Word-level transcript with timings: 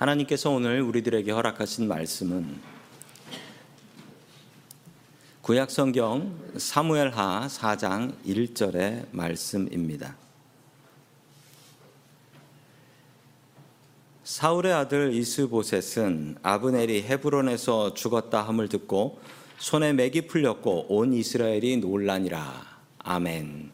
하나님께서 0.00 0.48
오늘 0.48 0.80
우리들에게 0.80 1.30
허락하신 1.30 1.86
말씀은 1.86 2.58
구약 5.42 5.70
성경 5.70 6.38
사무엘하 6.56 7.48
4장 7.48 8.14
1절의 8.24 9.08
말씀입니다. 9.10 10.16
사울의 14.24 14.72
아들 14.72 15.12
이스보셋은 15.12 16.38
아브넬이 16.42 17.02
헤브론에서 17.02 17.92
죽었다 17.92 18.40
함을 18.40 18.70
듣고 18.70 19.20
손에 19.58 19.92
맥이 19.92 20.28
풀렸고 20.28 20.86
온 20.88 21.12
이스라엘이 21.12 21.76
놀라니라. 21.76 22.80
아멘. 23.00 23.70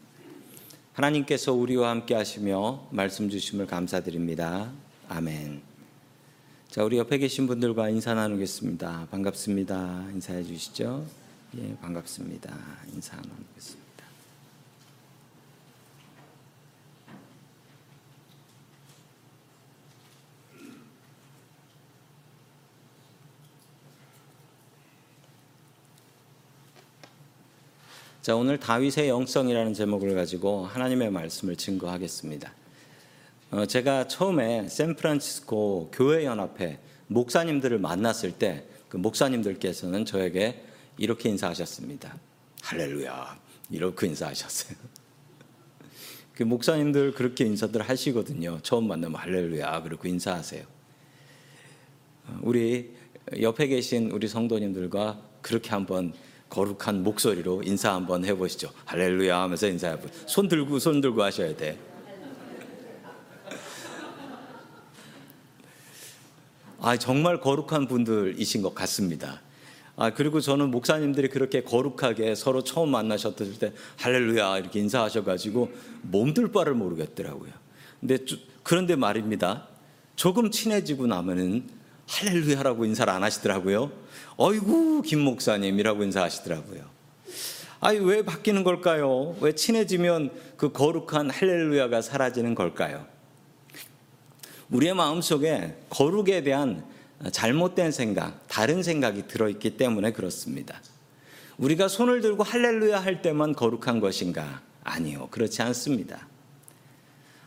하나님께서 0.91 1.53
우리와 1.53 1.89
함께 1.89 2.15
하시며 2.15 2.85
말씀 2.91 3.29
주심을 3.29 3.65
감사드립니다. 3.65 4.69
아멘. 5.07 5.66
자, 6.69 6.83
우리 6.83 6.97
옆에 6.97 7.17
계신 7.17 7.47
분들과 7.47 7.89
인사 7.89 8.13
나누겠습니다. 8.13 9.07
반갑습니다. 9.09 10.09
인사해 10.13 10.43
주시죠. 10.43 11.05
예, 11.57 11.75
반갑습니다. 11.77 12.53
인사 12.93 13.15
나누겠습니다. 13.15 13.87
자, 28.21 28.35
오늘 28.35 28.59
다윗의 28.59 29.07
영성이라는 29.07 29.73
제목을 29.73 30.15
가지고 30.15 30.65
하나님의 30.65 31.11
말씀을 31.11 31.55
증거하겠습니다. 31.55 32.53
어, 33.51 33.65
제가 33.65 34.07
처음에 34.07 34.67
샌프란시스코 34.67 35.91
교회 35.93 36.25
연합회 36.25 36.79
목사님들을 37.07 37.79
만났을 37.79 38.31
때 38.33 38.67
그 38.89 38.97
목사님들께서는 38.97 40.05
저에게 40.05 40.63
이렇게 40.97 41.29
인사하셨습니다. 41.29 42.17
할렐루야. 42.61 43.39
이렇게 43.69 44.07
인사하셨어요. 44.07 44.77
그 46.33 46.43
목사님들 46.43 47.13
그렇게 47.13 47.45
인사들 47.45 47.81
하시거든요. 47.81 48.59
처음 48.63 48.87
만나면 48.87 49.19
할렐루야. 49.19 49.83
그렇게 49.83 50.09
인사하세요. 50.09 50.63
어, 52.27 52.39
우리 52.41 52.95
옆에 53.41 53.67
계신 53.67 54.09
우리 54.11 54.27
성도님들과 54.27 55.21
그렇게 55.41 55.71
한번 55.71 56.13
거룩한 56.49 57.03
목소리로 57.03 57.63
인사 57.65 57.93
한번 57.93 58.23
해보시죠. 58.23 58.71
할렐루야 58.85 59.41
하면서 59.41 59.67
인사해보. 59.67 60.07
손 60.27 60.47
들고 60.47 60.79
손 60.79 61.01
들고 61.01 61.21
하셔야 61.21 61.55
돼. 61.55 61.77
아 66.79 66.97
정말 66.97 67.39
거룩한 67.39 67.87
분들이신 67.87 68.61
것 68.61 68.75
같습니다. 68.75 69.41
아 69.95 70.11
그리고 70.13 70.39
저는 70.39 70.69
목사님들이 70.69 71.29
그렇게 71.29 71.63
거룩하게 71.63 72.35
서로 72.35 72.63
처음 72.63 72.89
만나셨을 72.89 73.57
때 73.57 73.73
할렐루야 73.97 74.59
이렇게 74.59 74.79
인사하셔가지고 74.79 75.71
몸둘 76.03 76.51
바를 76.51 76.75
모르겠더라고요. 76.75 77.51
근데 77.99 78.19
그런데 78.61 78.95
말입니다. 78.95 79.67
조금 80.15 80.51
친해지고 80.51 81.07
나면은 81.07 81.63
할렐루야라고 82.07 82.85
인사를 82.85 83.11
안 83.11 83.23
하시더라고요. 83.23 83.91
어이구 84.37 85.01
김 85.01 85.19
목사님이라고 85.21 86.03
인사하시더라고요. 86.03 86.83
아니 87.79 87.99
왜 87.99 88.23
바뀌는 88.23 88.63
걸까요? 88.63 89.35
왜 89.41 89.53
친해지면 89.53 90.31
그 90.57 90.71
거룩한 90.71 91.29
할렐루야가 91.29 92.01
사라지는 92.01 92.55
걸까요? 92.55 93.05
우리의 94.69 94.93
마음속에 94.93 95.77
거룩에 95.89 96.43
대한 96.43 96.83
잘못된 97.31 97.91
생각, 97.91 98.47
다른 98.47 98.83
생각이 98.83 99.27
들어있기 99.27 99.77
때문에 99.77 100.11
그렇습니다. 100.11 100.81
우리가 101.57 101.87
손을 101.87 102.21
들고 102.21 102.43
할렐루야 102.43 102.99
할 102.99 103.21
때만 103.21 103.53
거룩한 103.53 103.99
것인가? 103.99 104.61
아니요. 104.83 105.27
그렇지 105.31 105.61
않습니다. 105.63 106.27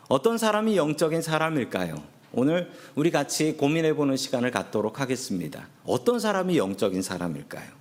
어떤 0.08 0.38
사람이 0.38 0.76
영적인 0.76 1.22
사람일까요? 1.22 2.02
오늘 2.32 2.70
우리 2.94 3.10
같이 3.10 3.52
고민해 3.52 3.94
보는 3.94 4.16
시간을 4.16 4.50
갖도록 4.50 5.00
하겠습니다. 5.00 5.68
어떤 5.84 6.18
사람이 6.18 6.58
영적인 6.58 7.02
사람일까요? 7.02 7.80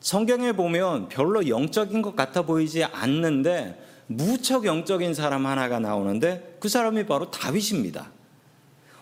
성경에 0.00 0.52
보면 0.52 1.08
별로 1.08 1.46
영적인 1.46 2.02
것 2.02 2.16
같아 2.16 2.42
보이지 2.42 2.84
않는데 2.84 3.80
무척 4.06 4.64
영적인 4.64 5.14
사람 5.14 5.46
하나가 5.46 5.78
나오는데 5.78 6.56
그 6.60 6.68
사람이 6.68 7.06
바로 7.06 7.30
다윗입니다. 7.30 8.10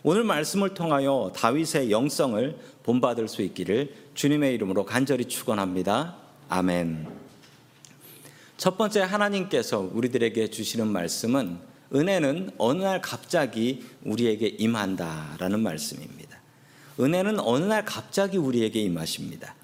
오늘 0.02 0.24
말씀을 0.24 0.74
통하여 0.74 1.32
다윗의 1.34 1.90
영성을 1.90 2.58
본받을 2.82 3.28
수 3.28 3.42
있기를 3.42 3.94
주님의 4.14 4.54
이름으로 4.54 4.84
간절히 4.84 5.26
축원합니다. 5.26 6.16
아멘. 6.48 7.06
첫 8.56 8.76
번째 8.78 9.00
하나님께서 9.02 9.90
우리들에게 9.92 10.48
주시는 10.48 10.86
말씀은 10.88 11.58
은혜는 11.94 12.50
어느 12.58 12.82
날 12.82 13.00
갑자기 13.02 13.84
우리에게 14.04 14.46
임한다라는 14.46 15.60
말씀입니다. 15.60 16.38
은혜는 16.98 17.40
어느 17.40 17.64
날 17.64 17.84
갑자기 17.84 18.36
우리에게 18.38 18.80
임하십니다. 18.80 19.54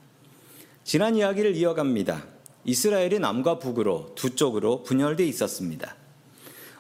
지난 0.84 1.16
이야기를 1.16 1.56
이어갑니다. 1.56 2.35
이스라엘이 2.66 3.20
남과 3.20 3.60
북으로 3.60 4.12
두 4.16 4.34
쪽으로 4.34 4.82
분열되어 4.82 5.24
있었습니다. 5.26 5.94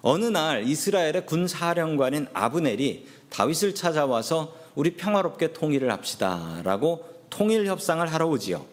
어느 0.02 0.24
날 0.26 0.64
이스라엘의 0.64 1.26
군 1.26 1.48
사령관인 1.48 2.26
아브넬이 2.32 3.06
다윗을 3.30 3.74
찾아와서 3.74 4.54
우리 4.74 4.94
평화롭게 4.96 5.52
통일을 5.52 5.90
합시다라고 5.90 7.08
통일 7.30 7.66
협상을 7.66 8.04
하러 8.12 8.26
오지요. 8.26 8.66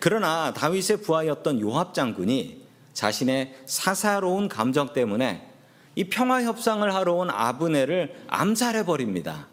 그러나 0.00 0.52
다윗의 0.52 1.02
부하였던 1.02 1.60
요압 1.60 1.92
장군이 1.92 2.64
자신의 2.92 3.54
사사로운 3.66 4.48
감정 4.48 4.92
때문에 4.92 5.48
이 5.96 6.04
평화 6.04 6.42
협상을 6.42 6.94
하러 6.94 7.14
온 7.14 7.30
아브네를 7.30 8.14
암살해 8.28 8.84
버립니다. 8.84 9.48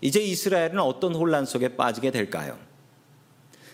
이제 0.00 0.20
이스라엘은 0.20 0.80
어떤 0.80 1.14
혼란 1.14 1.44
속에 1.44 1.76
빠지게 1.76 2.10
될까요? 2.10 2.58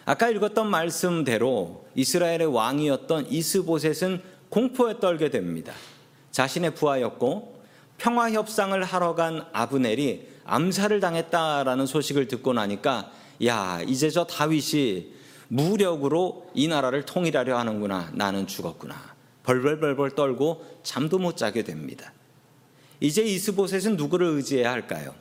아까 0.08 0.30
읽었던 0.30 0.70
말씀대로 0.70 1.84
이스라엘의 1.94 2.46
왕이었던 2.46 3.26
이스보셋은 3.30 4.22
공포에 4.48 5.00
떨게 5.00 5.28
됩니다. 5.28 5.74
자신의 6.30 6.74
부하였고 6.76 7.60
평화 7.98 8.30
협상을 8.30 8.82
하러 8.82 9.14
간 9.14 9.44
아브넬이 9.52 10.26
암살을 10.46 11.00
당했다라는 11.00 11.84
소식을 11.84 12.26
듣고 12.26 12.54
나니까 12.54 13.12
야 13.44 13.82
이제 13.86 14.08
저 14.08 14.24
다윗이 14.24 15.12
무력으로 15.48 16.50
이 16.54 16.68
나라를 16.68 17.04
통일하려 17.04 17.58
하는구나 17.58 18.10
나는 18.14 18.46
죽었구나 18.46 18.96
벌벌벌벌 19.42 20.12
떨고 20.12 20.64
잠도 20.84 21.18
못 21.18 21.36
자게 21.36 21.64
됩니다. 21.64 22.14
이제 23.00 23.22
이스보셋은 23.22 23.98
누구를 23.98 24.28
의지해야 24.28 24.72
할까요? 24.72 25.14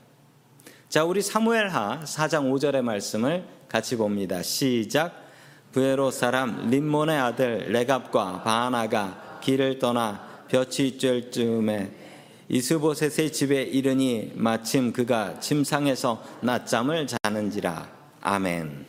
자, 0.90 1.04
우리 1.04 1.22
사무엘하 1.22 2.04
4장 2.06 2.50
5절의 2.50 2.82
말씀을 2.82 3.44
같이 3.68 3.98
봅니다. 3.98 4.42
시작. 4.42 5.28
부에로 5.74 6.12
사람 6.12 6.70
림몬의 6.70 7.18
아들 7.20 7.74
레갑과 7.74 8.44
바나가 8.44 9.42
길을 9.44 9.80
떠나 9.80 10.46
볕이 10.48 10.98
쬐 10.98 11.30
쯤에 11.30 11.92
이스보셋의 12.48 13.34
집에 13.34 13.64
이르니 13.64 14.32
마침 14.36 14.94
그가 14.94 15.42
침상에서 15.42 16.24
낮잠을 16.40 17.06
자는지라. 17.06 17.90
아멘. 18.22 18.86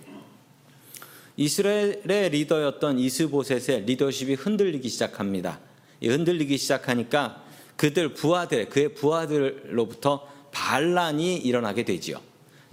이스라엘의 1.37 2.31
리더였던 2.31 3.01
이스보셋의 3.01 3.87
리더십이 3.87 4.35
흔들리기 4.35 4.89
시작합니다. 4.89 5.59
흔들리기 6.01 6.59
시작하니까 6.59 7.43
그들 7.75 8.15
부하들, 8.15 8.69
그의 8.69 8.95
부하들로부터 8.95 10.38
반란이 10.59 11.37
일어나게 11.37 11.85
되지요. 11.85 12.21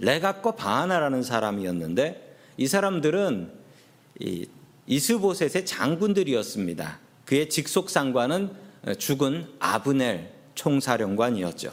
레갑과 0.00 0.56
바하나라는 0.56 1.22
사람이었는데 1.22 2.36
이 2.56 2.66
사람들은 2.66 3.52
이 4.20 4.48
이스보셋의 4.88 5.64
장군들이었습니다. 5.64 6.98
그의 7.24 7.48
직속 7.48 7.88
상관은 7.88 8.50
죽은 8.98 9.46
아브넬 9.60 10.32
총사령관이었죠. 10.54 11.72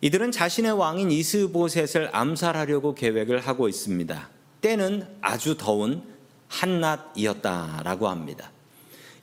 이들은 0.00 0.32
자신의 0.32 0.72
왕인 0.72 1.10
이스보셋을 1.10 2.10
암살하려고 2.12 2.94
계획을 2.94 3.40
하고 3.40 3.68
있습니다. 3.68 4.28
때는 4.60 5.06
아주 5.20 5.56
더운 5.56 6.02
한낮이었다라고 6.48 8.08
합니다. 8.08 8.50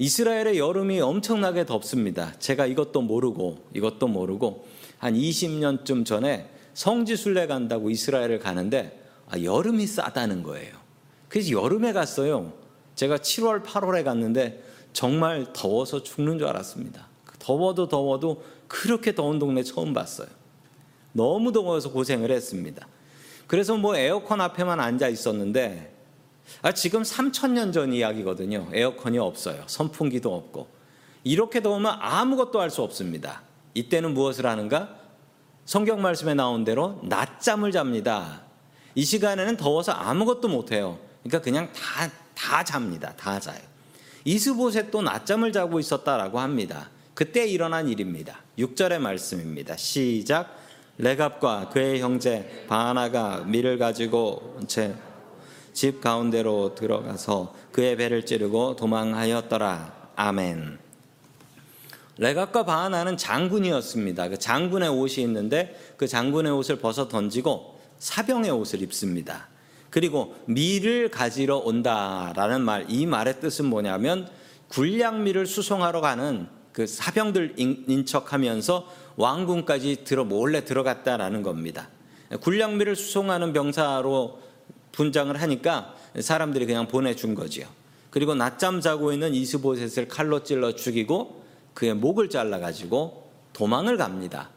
이스라엘의 0.01 0.57
여름이 0.57 1.00
엄청나게 1.00 1.68
덥습니다. 1.68 2.33
제가 2.39 2.65
이것도 2.65 3.03
모르고 3.03 3.59
이것도 3.75 4.07
모르고 4.07 4.65
한 4.98 5.13
20년쯤 5.13 6.07
전에 6.07 6.50
성지순례 6.74 7.45
간다고 7.45 7.92
이스라엘을 7.92 8.39
가는데 8.39 9.00
아, 9.30 9.39
여름이 9.39 9.86
싸다는 9.86 10.42
거예요. 10.42 10.74
그래서 11.30 11.51
여름에 11.51 11.94
갔어요. 11.94 12.51
제가 12.95 13.18
7월, 13.18 13.63
8월에 13.63 14.03
갔는데 14.03 14.63
정말 14.92 15.45
더워서 15.53 16.01
죽는 16.01 16.39
줄 16.39 16.48
알았습니다. 16.48 17.07
더워도 17.38 17.88
더워도 17.88 18.44
그렇게 18.68 19.13
더운 19.13 19.38
동네 19.38 19.62
처음 19.62 19.94
봤어요. 19.94 20.30
너무 21.12 21.51
더워서 21.51 21.92
고생을 21.92 22.31
했습니다. 22.31 22.88
그래서 23.45 23.77
뭐 23.77 23.95
에어컨 23.95 24.42
앞에만 24.42 24.80
앉아 24.80 25.09
있었는데 25.09 25.91
아, 26.62 26.71
지금 26.71 27.01
3천 27.03 27.51
년 27.51 27.71
전 27.71 27.94
이야기거든요. 27.94 28.68
에어컨이 28.74 29.18
없어요. 29.18 29.63
선풍기도 29.68 30.33
없고. 30.36 30.68
이렇게 31.24 31.62
더우면 31.62 31.98
아무것도 32.00 32.59
할 32.59 32.69
수 32.69 32.81
없습니다. 32.81 33.42
이때는 33.74 34.13
무엇을 34.13 34.45
하는가? 34.45 34.95
성경 35.65 36.01
말씀에 36.01 36.33
나온 36.33 36.63
대로 36.63 37.00
낮잠을 37.03 37.71
잡니다. 37.71 38.42
이 38.95 39.03
시간에는 39.06 39.56
더워서 39.57 39.92
아무것도 39.94 40.48
못해요. 40.48 41.00
그러니까 41.24 41.42
그냥 41.42 41.71
다, 41.74 42.09
다 42.36 42.63
잡니다. 42.63 43.13
다 43.15 43.39
자요. 43.39 43.59
이스보셋도 44.25 45.01
낮잠을 45.01 45.51
자고 45.51 45.80
있었다라고 45.80 46.39
합니다. 46.39 46.89
그때 47.13 47.48
일어난 47.48 47.88
일입니다. 47.88 48.39
6절의 48.57 49.00
말씀입니다. 49.00 49.77
시작. 49.77 50.59
레갑과 50.98 51.69
그의 51.69 52.01
형제 52.01 52.65
바나가 52.68 53.38
밀을 53.45 53.77
가지고 53.77 54.59
채 54.68 54.94
집 55.74 56.02
가운데로 56.02 56.76
들어가서 56.76 57.54
그의 57.72 57.98
배를 57.98 58.26
찌르고 58.26 58.76
도망하였더라. 58.76 60.12
아멘. 60.16 60.80
레갑과 62.18 62.66
바하나는 62.66 63.18
장군이었습니다. 63.18 64.30
그 64.30 64.38
장군의 64.38 64.90
옷이 64.90 65.24
있는데 65.26 65.76
그 65.98 66.08
장군의 66.08 66.52
옷을 66.52 66.78
벗어 66.78 67.08
던지고 67.08 67.80
사병의 68.00 68.52
옷을 68.52 68.82
입습니다. 68.82 69.48
그리고 69.90 70.36
밀을 70.46 71.10
가지러 71.10 71.58
온다라는 71.58 72.62
말, 72.62 72.86
이 72.90 73.06
말의 73.06 73.40
뜻은 73.40 73.66
뭐냐면 73.66 74.28
군량미를 74.70 75.46
수송하러 75.46 76.02
가는 76.02 76.48
그 76.72 76.88
사병들 76.88 77.56
인척하면서 77.58 78.88
왕궁까지 79.18 80.04
들어 80.06 80.24
몰래 80.24 80.64
들어갔다라는 80.64 81.44
겁니다. 81.44 81.90
군량미를 82.40 82.96
수송하는 82.96 83.52
병사로 83.52 84.40
분장을 84.92 85.40
하니까 85.42 85.96
사람들이 86.20 86.66
그냥 86.66 86.88
보내준 86.88 87.36
거지요. 87.36 87.68
그리고 88.10 88.36
낮잠 88.36 88.82
자고 88.82 89.14
있는 89.14 89.34
이스보셋을 89.34 90.08
칼로 90.08 90.44
찔러 90.44 90.76
죽이고 90.76 91.44
그의 91.74 91.94
목을 91.94 92.30
잘라 92.30 92.60
가지고 92.60 93.30
도망을 93.54 93.98
갑니다. 93.98 94.50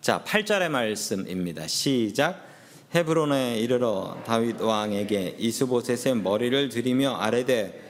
자, 0.00 0.22
8절의 0.24 0.70
말씀입니다. 0.70 1.66
시작. 1.66 2.46
헤브론에 2.94 3.58
이르러 3.58 4.16
다윗 4.24 4.60
왕에게 4.60 5.36
이스보셋의 5.38 6.16
머리를 6.16 6.68
들이며 6.68 7.16
아래되 7.16 7.82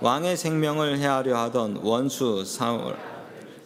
왕의 0.00 0.36
생명을 0.36 0.98
해하려 0.98 1.38
하던 1.38 1.76
원수 1.82 2.44
사울 2.44 2.96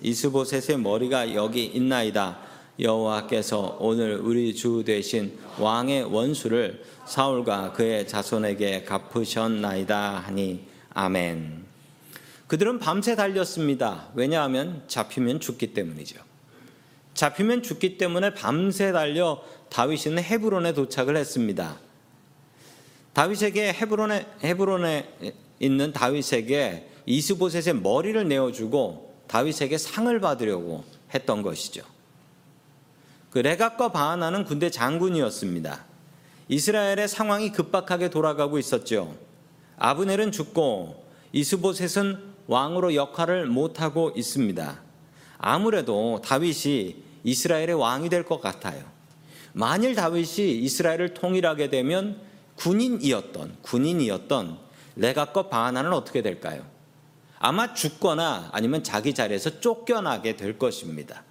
이스보셋의 0.02 0.78
머리가 0.78 1.34
여기 1.34 1.64
있나이다. 1.64 2.38
여호와께서 2.78 3.78
오늘 3.80 4.16
우리 4.16 4.54
주 4.54 4.82
대신 4.84 5.38
왕의 5.58 6.04
원수를 6.04 6.82
사울과 7.06 7.72
그의 7.72 8.08
자손에게 8.08 8.84
갚으셨나이다 8.84 10.18
하니 10.18 10.64
아멘. 10.90 11.64
그들은 12.46 12.78
밤새 12.78 13.14
달렸습니다. 13.14 14.08
왜냐하면 14.14 14.82
잡히면 14.88 15.40
죽기 15.40 15.72
때문이죠. 15.74 16.20
잡히면 17.14 17.62
죽기 17.62 17.96
때문에 17.96 18.34
밤새 18.34 18.92
달려 18.92 19.42
다윗은 19.70 20.18
헤브론에 20.18 20.72
도착을 20.72 21.16
했습니다. 21.16 21.78
다윗에게 23.12 23.72
헤브론에 23.72 24.26
헤브론에 24.42 25.34
있는 25.60 25.92
다윗에게 25.92 26.88
이스보셋의 27.06 27.76
머리를 27.80 28.26
내어주고 28.28 29.14
다윗에게 29.28 29.78
상을 29.78 30.20
받으려고 30.20 30.84
했던 31.14 31.42
것이죠. 31.42 31.93
그 33.34 33.40
레갑과 33.40 33.88
바하나는 33.88 34.44
군대 34.44 34.70
장군이었습니다. 34.70 35.84
이스라엘의 36.46 37.08
상황이 37.08 37.50
급박하게 37.50 38.08
돌아가고 38.08 38.60
있었죠. 38.60 39.16
아브넬은 39.76 40.30
죽고 40.30 41.04
이스보셋은 41.32 42.16
왕으로 42.46 42.94
역할을 42.94 43.46
못하고 43.46 44.12
있습니다. 44.14 44.80
아무래도 45.38 46.22
다윗이 46.24 47.02
이스라엘의 47.24 47.74
왕이 47.74 48.08
될 48.08 48.24
것 48.24 48.40
같아요. 48.40 48.84
만일 49.52 49.96
다윗이 49.96 50.52
이스라엘을 50.60 51.14
통일하게 51.14 51.70
되면 51.70 52.20
군인이었던 52.54 53.56
군인이었던 53.62 54.58
레갑과 54.94 55.48
바하나는 55.48 55.92
어떻게 55.92 56.22
될까요? 56.22 56.64
아마 57.40 57.74
죽거나 57.74 58.50
아니면 58.52 58.84
자기 58.84 59.12
자리에서 59.12 59.58
쫓겨나게 59.58 60.36
될 60.36 60.56
것입니다. 60.56 61.24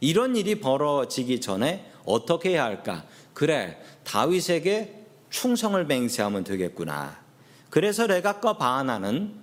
이런 0.00 0.36
일이 0.36 0.56
벌어지기 0.56 1.40
전에 1.40 1.90
어떻게 2.04 2.50
해야 2.50 2.64
할까? 2.64 3.04
그래, 3.34 3.78
다윗에게 4.04 5.04
충성을 5.30 5.84
맹세하면 5.84 6.44
되겠구나. 6.44 7.20
그래서 7.68 8.06
레갑과 8.06 8.54
바하나는 8.54 9.34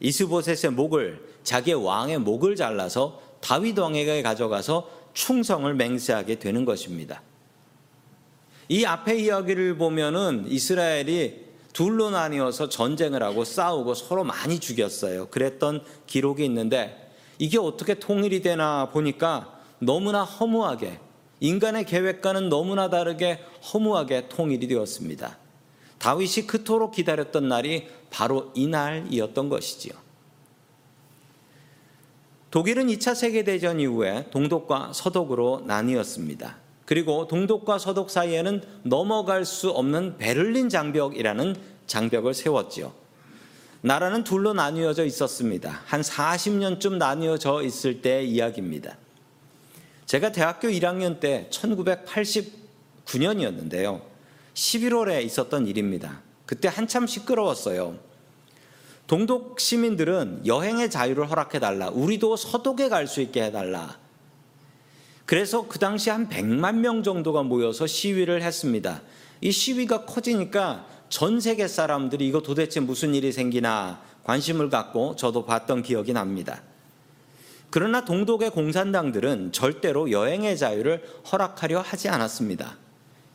이스보셋의 0.00 0.72
목을 0.72 1.34
자기의 1.42 1.84
왕의 1.84 2.18
목을 2.18 2.56
잘라서 2.56 3.20
다윗 3.40 3.78
왕에게 3.78 4.22
가져가서 4.22 4.90
충성을 5.12 5.72
맹세하게 5.74 6.38
되는 6.38 6.64
것입니다. 6.64 7.22
이 8.68 8.84
앞에 8.84 9.18
이야기를 9.18 9.76
보면은 9.76 10.46
이스라엘이 10.48 11.44
둘로 11.74 12.10
나뉘어서 12.10 12.68
전쟁을 12.68 13.22
하고 13.22 13.44
싸우고 13.44 13.94
서로 13.94 14.24
많이 14.24 14.58
죽였어요. 14.58 15.26
그랬던 15.26 15.84
기록이 16.06 16.44
있는데 16.44 17.12
이게 17.38 17.58
어떻게 17.58 17.94
통일이 17.94 18.40
되나 18.40 18.90
보니까 18.90 19.53
너무나 19.84 20.24
허무하게 20.24 20.98
인간의 21.40 21.84
계획과는 21.86 22.48
너무나 22.48 22.88
다르게 22.88 23.40
허무하게 23.72 24.28
통일이 24.28 24.66
되었습니다. 24.68 25.38
다윗이 25.98 26.46
그토록 26.46 26.92
기다렸던 26.92 27.48
날이 27.48 27.88
바로 28.10 28.50
이날이었던 28.54 29.48
것이지요. 29.48 29.94
독일은 32.50 32.86
2차 32.86 33.14
세계대전 33.14 33.80
이후에 33.80 34.26
동독과 34.30 34.92
서독으로 34.92 35.62
나뉘었습니다. 35.66 36.56
그리고 36.84 37.26
동독과 37.26 37.78
서독 37.78 38.10
사이에는 38.10 38.62
넘어갈 38.82 39.44
수 39.44 39.70
없는 39.70 40.18
베를린 40.18 40.68
장벽이라는 40.68 41.56
장벽을 41.86 42.34
세웠지요. 42.34 42.92
나라는 43.80 44.24
둘로 44.24 44.52
나뉘어져 44.52 45.04
있었습니다. 45.04 45.82
한 45.84 46.00
40년쯤 46.00 46.96
나뉘어져 46.96 47.62
있을 47.62 48.02
때의 48.02 48.30
이야기입니다. 48.30 48.96
제가 50.06 50.32
대학교 50.32 50.68
1학년 50.68 51.20
때 51.20 51.48
1989년이었는데요. 51.50 54.00
11월에 54.54 55.22
있었던 55.24 55.66
일입니다. 55.66 56.22
그때 56.46 56.68
한참 56.68 57.06
시끄러웠어요. 57.06 57.98
동독 59.06 59.60
시민들은 59.60 60.46
여행의 60.46 60.90
자유를 60.90 61.30
허락해달라. 61.30 61.90
우리도 61.90 62.36
서독에 62.36 62.88
갈 62.88 63.06
수 63.06 63.20
있게 63.20 63.44
해달라. 63.44 63.98
그래서 65.26 65.66
그 65.68 65.78
당시 65.78 66.10
한 66.10 66.28
100만 66.28 66.76
명 66.76 67.02
정도가 67.02 67.42
모여서 67.42 67.86
시위를 67.86 68.42
했습니다. 68.42 69.02
이 69.40 69.50
시위가 69.50 70.04
커지니까 70.04 70.86
전 71.08 71.40
세계 71.40 71.68
사람들이 71.68 72.26
이거 72.26 72.42
도대체 72.42 72.80
무슨 72.80 73.14
일이 73.14 73.32
생기나 73.32 74.02
관심을 74.24 74.70
갖고 74.70 75.16
저도 75.16 75.44
봤던 75.44 75.82
기억이 75.82 76.12
납니다. 76.12 76.62
그러나 77.74 78.04
동독의 78.04 78.50
공산당들은 78.50 79.50
절대로 79.50 80.12
여행의 80.12 80.56
자유를 80.56 81.02
허락하려 81.32 81.80
하지 81.80 82.08
않았습니다. 82.08 82.76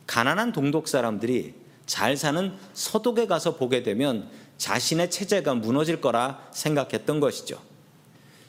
가난한 0.06 0.52
동독 0.52 0.88
사람들이 0.88 1.52
잘 1.84 2.16
사는 2.16 2.54
서독에 2.72 3.26
가서 3.26 3.56
보게 3.56 3.82
되면 3.82 4.30
자신의 4.56 5.10
체제가 5.10 5.56
무너질 5.56 6.00
거라 6.00 6.48
생각했던 6.54 7.20
것이죠. 7.20 7.60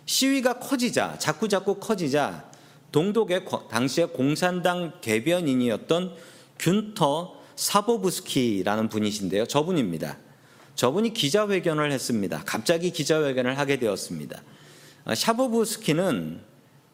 시위가 0.06 0.60
커지자, 0.60 1.18
자꾸자꾸 1.20 1.76
커지자 1.82 2.46
동독의 2.94 3.44
당시의 3.70 4.14
공산당 4.14 4.94
대변인이었던 5.02 6.16
균터 6.58 7.36
사보브스키라는 7.58 8.88
분이신데요. 8.88 9.46
저분입니다. 9.46 10.20
저분이 10.76 11.14
기자회견을 11.14 11.92
했습니다. 11.92 12.44
갑자기 12.46 12.92
기자회견을 12.92 13.58
하게 13.58 13.76
되었습니다. 13.76 14.42
아, 15.06 15.16
샤보브스키는 15.16 16.42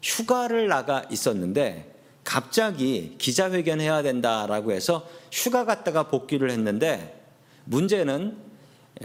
휴가를 0.01 0.67
나가 0.67 1.03
있었는데 1.11 1.95
갑자기 2.23 3.15
기자회견 3.17 3.79
해야 3.79 4.01
된다라고 4.01 4.71
해서 4.71 5.07
휴가 5.31 5.65
갔다가 5.65 6.03
복귀를 6.09 6.51
했는데 6.51 7.23
문제는 7.65 8.37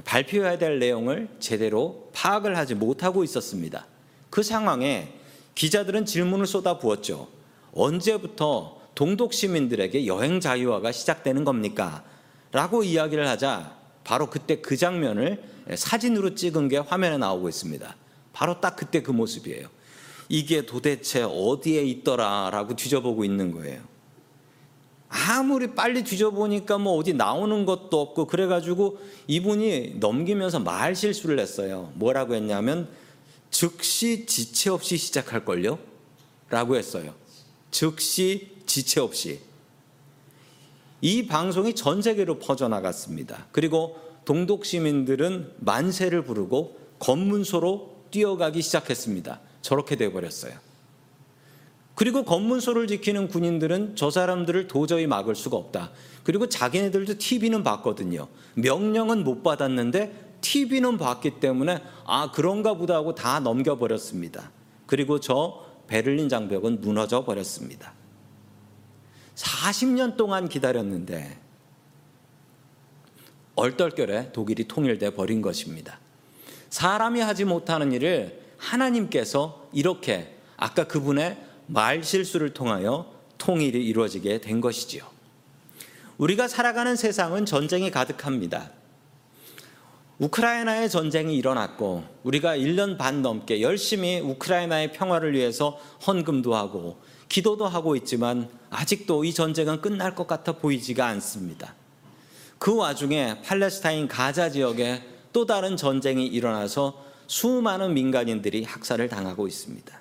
발표해야 0.05 0.59
될 0.59 0.79
내용을 0.79 1.29
제대로 1.39 2.11
파악을 2.15 2.57
하지 2.57 2.75
못하고 2.75 3.25
있었습니다. 3.25 3.87
그 4.31 4.43
상황에 4.43 5.13
기자들은 5.55 6.07
질문을 6.07 6.47
쏟아 6.47 6.79
부었죠. 6.79 7.29
언제부터 7.75 8.81
동독 8.95 9.33
시민들에게 9.33 10.07
여행 10.07 10.41
자유화가 10.41 10.93
시작되는 10.93 11.45
겁니까? 11.45 12.05
라고 12.51 12.83
이야기를 12.83 13.27
하자 13.29 13.77
바로 14.05 14.29
그때 14.29 14.61
그 14.61 14.77
장면을 14.77 15.43
사진으로 15.75 16.35
찍은 16.35 16.69
게 16.69 16.79
화면에 16.79 17.19
나오고 17.19 17.49
있습니다. 17.49 17.97
바로 18.33 18.61
딱 18.61 18.77
그때 18.77 19.03
그 19.03 19.11
모습이에요. 19.11 19.69
이게 20.29 20.65
도대체 20.65 21.23
어디에 21.23 21.83
있더라라고 21.85 22.75
뒤져보고 22.75 23.25
있는 23.25 23.53
거예요. 23.53 23.83
아무리 25.09 25.75
빨리 25.75 26.05
뒤져보니까 26.05 26.79
뭐 26.79 26.95
어디 26.95 27.13
나오는 27.13 27.67
것도 27.67 28.01
없고 28.01 28.27
그래가지고 28.27 28.99
이분이 29.27 29.97
넘기면서 30.01 30.59
말 30.61 30.97
실수를 30.97 31.39
했어요. 31.39 31.93
뭐라고 31.97 32.35
했냐면 32.35 32.89
즉시 33.51 34.25
지체 34.25 34.71
없이 34.71 34.97
시작할걸요? 34.97 35.79
라고 36.49 36.77
했어요. 36.77 37.15
즉시 37.71 38.53
지체 38.65 39.01
없이. 39.01 39.41
이 41.03 41.27
방송이 41.27 41.75
전 41.75 42.01
세계로 42.01 42.39
퍼져나갔습니다. 42.39 43.49
그리고 43.53 43.99
동독 44.25 44.65
시민들은 44.65 45.53
만세를 45.59 46.25
부르고 46.25 46.79
검문소로 47.01 47.92
뛰어가기 48.13 48.63
시작했습니다. 48.63 49.41
저렇게 49.63 49.97
돼버렸어요. 49.97 50.53
그리고 51.95 52.25
검문소를 52.25 52.87
지키는 52.87 53.29
군인들은 53.29 53.97
저 53.97 54.11
사람들을 54.11 54.69
도저히 54.69 55.07
막을 55.07 55.35
수가 55.35 55.57
없다. 55.57 55.91
그리고 56.23 56.49
자기네들도 56.49 57.19
TV는 57.19 57.63
봤거든요. 57.65 58.29
명령은 58.55 59.25
못 59.25 59.43
받았는데 59.43 60.39
TV는 60.41 60.99
봤기 60.99 61.41
때문에 61.41 61.83
아 62.07 62.31
그런가 62.33 62.75
보다 62.75 62.95
하고 62.95 63.15
다 63.15 63.41
넘겨버렸습니다. 63.41 64.51
그리고 64.87 65.21
저 65.21 65.67
베를린 65.87 66.29
장벽은 66.29 66.81
무너져 66.81 67.25
버렸습니다. 67.25 67.93
40년 69.35 70.17
동안 70.17 70.49
기다렸는데 70.49 71.39
얼떨결에 73.55 74.33
독일이 74.33 74.67
통일돼 74.67 75.11
버린 75.11 75.43
것입니다. 75.43 76.01
사람이 76.73 77.21
하지 77.21 77.45
못하는 77.45 77.93
일을 77.93 78.41
하나님께서 78.57 79.69
이렇게 79.75 80.35
아까 80.57 80.85
그분의 80.85 81.37
말 81.67 82.03
실수를 82.03 82.55
통하여 82.55 83.13
통일이 83.37 83.87
이루어지게 83.87 84.41
된 84.41 84.63
것이지요. 84.63 85.05
우리가 86.17 86.49
살아가는 86.49 86.97
세상은 86.97 87.45
전쟁이 87.45 87.91
가득합니다. 87.91 88.71
우크라이나의 90.19 90.89
전쟁이 90.89 91.37
일어났고 91.37 92.05
우리가 92.23 92.57
1년 92.57 92.97
반 92.97 93.21
넘게 93.21 93.61
열심히 93.61 94.21
우크라이나의 94.21 94.93
평화를 94.93 95.35
위해서 95.35 95.79
헌금도 96.07 96.55
하고 96.55 97.03
기도도 97.29 97.67
하고 97.67 97.97
있지만 97.97 98.49
아직도 98.71 99.25
이 99.25 99.35
전쟁은 99.35 99.83
끝날 99.83 100.15
것 100.15 100.27
같아 100.27 100.53
보이지가 100.53 101.07
않습니다. 101.07 101.75
그 102.59 102.75
와중에 102.75 103.43
팔레스타인 103.43 104.09
가자 104.09 104.49
지역에 104.49 105.12
또 105.33 105.47
다른 105.47 105.77
전쟁이 105.77 106.27
일어나서 106.27 107.05
수많은 107.27 107.95
민간인들이 107.95 108.65
학살을 108.65 109.09
당하고 109.09 109.47
있습니다. 109.47 109.99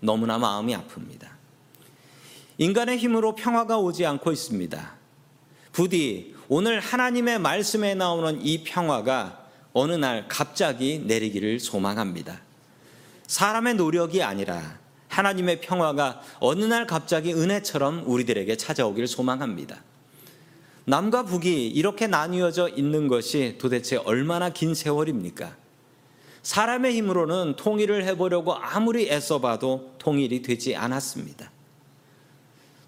너무나 0.00 0.38
마음이 0.38 0.74
아픕니다. 0.74 1.28
인간의 2.58 2.98
힘으로 2.98 3.34
평화가 3.34 3.78
오지 3.78 4.04
않고 4.06 4.32
있습니다. 4.32 4.94
부디 5.72 6.34
오늘 6.48 6.78
하나님의 6.78 7.38
말씀에 7.38 7.94
나오는 7.94 8.40
이 8.40 8.62
평화가 8.62 9.44
어느 9.72 9.92
날 9.92 10.26
갑자기 10.28 11.00
내리기를 11.04 11.58
소망합니다. 11.58 12.40
사람의 13.26 13.74
노력이 13.74 14.22
아니라 14.22 14.78
하나님의 15.08 15.60
평화가 15.60 16.22
어느 16.40 16.64
날 16.64 16.86
갑자기 16.86 17.32
은혜처럼 17.32 18.04
우리들에게 18.06 18.56
찾아오길 18.56 19.06
소망합니다. 19.06 19.82
남과 20.86 21.24
북이 21.24 21.68
이렇게 21.68 22.06
나뉘어져 22.06 22.68
있는 22.68 23.08
것이 23.08 23.56
도대체 23.58 23.96
얼마나 23.96 24.50
긴 24.50 24.74
세월입니까? 24.74 25.56
사람의 26.42 26.94
힘으로는 26.94 27.54
통일을 27.56 28.04
해보려고 28.04 28.54
아무리 28.54 29.08
애써봐도 29.08 29.94
통일이 29.98 30.42
되지 30.42 30.76
않았습니다. 30.76 31.50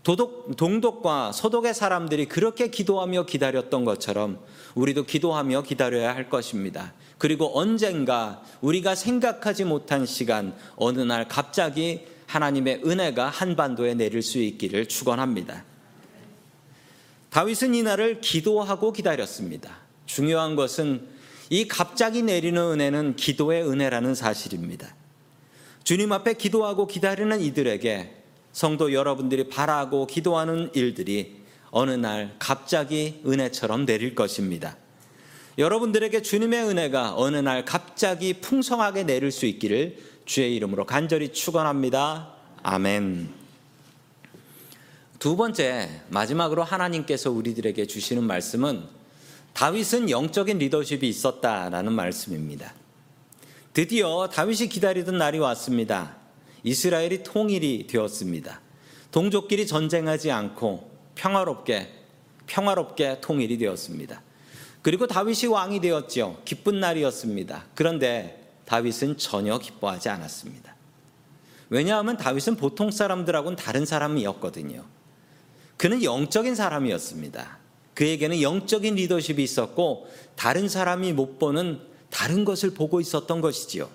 도독, 0.03 0.57
동독과 0.57 1.33
서독의 1.33 1.75
사람들이 1.75 2.27
그렇게 2.27 2.69
기도하며 2.69 3.25
기다렸던 3.25 3.85
것처럼 3.85 4.39
우리도 4.77 5.05
기도하며 5.05 5.63
기다려야 5.63 6.15
할 6.15 6.29
것입니다. 6.29 6.93
그리고 7.19 7.59
언젠가 7.59 8.43
우리가 8.61 8.95
생각하지 8.95 9.65
못한 9.65 10.07
시간, 10.07 10.55
어느 10.77 11.01
날 11.01 11.27
갑자기 11.27 12.03
하나님의 12.27 12.83
은혜가 12.85 13.31
한반도에 13.31 13.95
내릴 13.95 14.23
수 14.23 14.39
있기를 14.39 14.87
축원합니다. 14.87 15.65
다윗은 17.31 17.75
이날을 17.75 18.21
기도하고 18.21 18.93
기다렸습니다. 18.93 19.79
중요한 20.07 20.57
것은 20.57 21.07
이 21.51 21.69
갑자기 21.69 22.23
내리는 22.23 22.61
은혜는 22.61 23.17
기도의 23.17 23.69
은혜라는 23.69 24.15
사실입니다. 24.15 24.95
주님 25.85 26.13
앞에 26.13 26.35
기도하고 26.35 26.87
기다리는 26.87 27.41
이들에게 27.41 28.13
성도 28.53 28.93
여러분들이 28.93 29.49
바라고 29.49 30.07
기도하는 30.07 30.71
일들이 30.75 31.37
어느 31.71 31.91
날 31.91 32.35
갑자기 32.39 33.21
은혜처럼 33.27 33.87
내릴 33.87 34.15
것입니다. 34.15 34.77
여러분들에게 35.59 36.23
주님의 36.23 36.65
은혜가 36.65 37.15
어느 37.17 37.37
날 37.37 37.65
갑자기 37.65 38.35
풍성하게 38.35 39.05
내릴 39.05 39.31
수 39.31 39.47
있기를 39.47 39.97
주의 40.25 40.57
이름으로 40.57 40.85
간절히 40.85 41.33
축원합니다. 41.33 42.33
아멘. 42.63 43.46
두 45.19 45.37
번째 45.37 46.03
마지막으로 46.09 46.63
하나님께서 46.63 47.31
우리들에게 47.31 47.87
주시는 47.87 48.25
말씀은 48.25 48.85
다윗은 49.55 50.11
영적인 50.11 50.59
리더십이 50.59 51.09
있었다라는 51.09 51.93
말씀입니다. 51.93 52.75
드디어 53.73 54.29
다윗이 54.29 54.69
기다리던 54.69 55.17
날이 55.17 55.39
왔습니다. 55.39 56.17
이스라엘이 56.63 57.23
통일이 57.23 57.87
되었습니다. 57.87 58.61
동족끼리 59.11 59.67
전쟁하지 59.67 60.31
않고 60.31 60.91
평화롭게 61.15 61.93
평화롭게 62.47 63.21
통일이 63.21 63.59
되었습니다. 63.59 64.23
그리고 64.83 65.07
다윗이 65.07 65.47
왕이 65.47 65.81
되었지요. 65.81 66.43
기쁜 66.45 66.81
날이었습니다. 66.81 67.67
그런데 67.75 68.53
다윗은 68.67 69.17
전혀 69.19 69.59
기뻐하지 69.59 70.11
않았습니다. 70.11 70.77
왜냐하면 71.71 72.17
다윗은 72.17 72.57
보통 72.57 72.91
사람들하고는 72.91 73.57
다른 73.57 73.85
사람이었거든요. 73.85 74.85
그는 75.77 76.03
영적인 76.03 76.55
사람이었습니다. 76.55 77.59
그에게는 77.95 78.43
영적인 78.43 78.95
리더십이 78.95 79.43
있었고 79.43 80.07
다른 80.37 80.69
사람이 80.69 81.13
못 81.13 81.39
보는 81.39 81.81
다른 82.11 82.45
것을 82.45 82.71
보고 82.71 83.01
있었던 83.01 83.41
것이지요. 83.41 83.89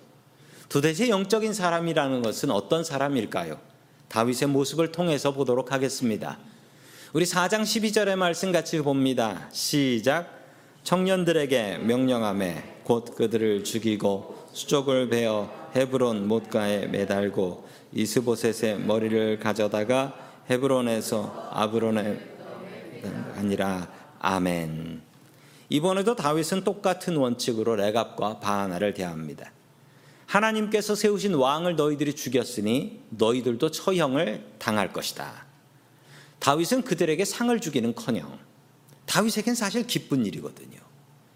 도대체 0.70 1.10
영적인 1.10 1.54
사람이라는 1.54 2.22
것은 2.22 2.50
어떤 2.52 2.84
사람일까요? 2.84 3.60
다윗의 4.08 4.50
모습을 4.50 4.92
통해서 4.92 5.34
보도록 5.34 5.72
하겠습니다. 5.72 6.38
우리 7.14 7.26
4장 7.26 7.62
12절의 7.64 8.16
말씀 8.16 8.52
같이 8.52 8.80
봅니다. 8.80 9.50
시작. 9.52 10.40
청년들에게 10.84 11.80
명령함에 11.80 12.80
곧 12.84 13.16
그들을 13.16 13.64
죽이고 13.64 14.48
수족을 14.54 15.10
베어 15.10 15.50
헤브론 15.76 16.28
못가에 16.28 16.88
매달고 16.88 17.68
이스보셋의 17.94 18.80
머리를 18.80 19.40
가져다가 19.40 20.31
헤브론에서 20.50 21.50
아브론에 21.52 22.20
아니라 23.36 23.88
아멘. 24.20 25.02
이번에도 25.70 26.16
다윗은 26.16 26.64
똑같은 26.64 27.16
원칙으로 27.16 27.76
레갑과 27.76 28.40
바하나를 28.40 28.94
대합니다. 28.94 29.52
하나님께서 30.26 30.96
세우신 30.96 31.34
왕을 31.34 31.76
너희들이 31.76 32.16
죽였으니 32.16 33.02
너희들도 33.10 33.72
처형을 33.72 34.46
당할 34.60 34.94
것이다. 34.94 35.46
다윗은 36.40 36.84
그들에게 36.84 37.24
상을 37.24 37.60
주기는커녕 37.60 38.40
다윗에겐 39.06 39.56
사실 39.56 39.86
기쁜 39.86 40.26
일이거든요. 40.26 40.80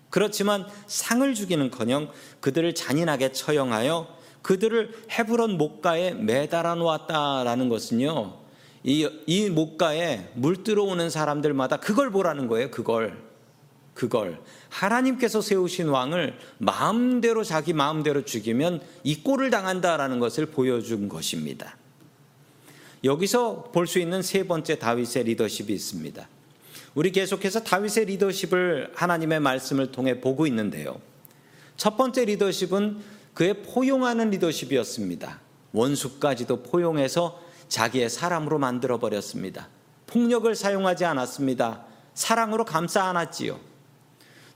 그렇지만 0.09 0.65
상을 0.87 1.33
주기는커녕 1.33 2.09
그들을 2.39 2.73
잔인하게 2.73 3.33
처형하여 3.33 4.07
그들을 4.41 5.07
헤브론 5.11 5.57
목가에 5.57 6.13
매달아 6.13 6.75
놓았다라는 6.75 7.67
것은요. 7.67 8.44
이, 8.87 9.09
이 9.25 9.49
목가에 9.49 10.29
물 10.35 10.63
들어오는 10.63 11.09
사람들마다 11.09 11.77
그걸 11.77 12.11
보라는 12.11 12.47
거예요. 12.47 12.69
그걸. 12.69 13.17
그걸. 13.95 14.39
하나님께서 14.69 15.41
세우신 15.41 15.87
왕을 15.87 16.37
마음대로 16.59 17.43
자기 17.43 17.73
마음대로 17.73 18.23
죽이면 18.23 18.81
이 19.03 19.23
꼴을 19.23 19.49
당한다라는 19.49 20.19
것을 20.19 20.45
보여준 20.45 21.09
것입니다. 21.09 21.77
여기서 23.03 23.71
볼 23.73 23.87
수 23.87 23.97
있는 23.97 24.21
세 24.21 24.45
번째 24.45 24.77
다윗의 24.77 25.23
리더십이 25.25 25.73
있습니다. 25.73 26.27
우리 26.93 27.11
계속해서 27.11 27.63
다윗의 27.63 28.05
리더십을 28.05 28.91
하나님의 28.93 29.39
말씀을 29.39 29.91
통해 29.91 30.21
보고 30.21 30.45
있는데요. 30.45 31.01
첫 31.75 31.97
번째 31.97 32.25
리더십은 32.25 32.99
그의 33.33 33.63
포용하는 33.63 34.29
리더십이었습니다. 34.29 35.39
원수까지도 35.73 36.63
포용해서 36.63 37.44
자기의 37.67 38.09
사람으로 38.09 38.59
만들어 38.59 38.99
버렸습니다. 38.99 39.69
폭력을 40.07 40.53
사용하지 40.55 41.05
않았습니다. 41.05 41.83
사랑으로 42.13 42.65
감싸 42.65 43.03
안았지요. 43.05 43.59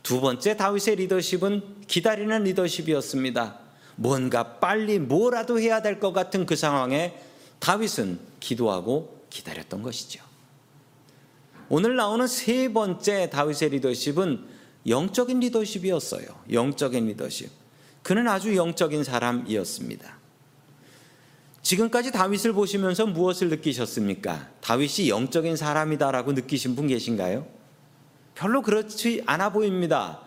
두 0.03 0.21
번째 0.21 0.55
다윗의 0.55 0.95
리더십은 0.97 1.81
기다리는 1.87 2.43
리더십이었습니다. 2.43 3.59
뭔가 3.95 4.59
빨리 4.59 4.97
뭐라도 4.99 5.59
해야 5.59 5.81
될 5.81 5.99
것 5.99 6.13
같은 6.13 6.45
그 6.45 6.55
상황에 6.55 7.19
다윗은 7.59 8.19
기도하고 8.39 9.25
기다렸던 9.29 9.83
것이죠. 9.83 10.23
오늘 11.67 11.95
나오는 11.95 12.25
세 12.25 12.71
번째 12.71 13.29
다윗의 13.29 13.69
리더십은 13.71 14.45
영적인 14.87 15.39
리더십이었어요. 15.41 16.25
영적인 16.51 17.07
리더십. 17.07 17.49
그는 18.01 18.27
아주 18.29 18.55
영적인 18.55 19.03
사람이었습니다. 19.03 20.18
지금까지 21.69 22.11
다윗을 22.11 22.53
보시면서 22.53 23.05
무엇을 23.05 23.49
느끼셨습니까? 23.49 24.49
다윗이 24.59 25.07
영적인 25.07 25.55
사람이다라고 25.55 26.31
느끼신 26.31 26.75
분 26.75 26.87
계신가요? 26.87 27.45
별로 28.33 28.63
그렇지 28.63 29.21
않아 29.27 29.51
보입니다. 29.51 30.19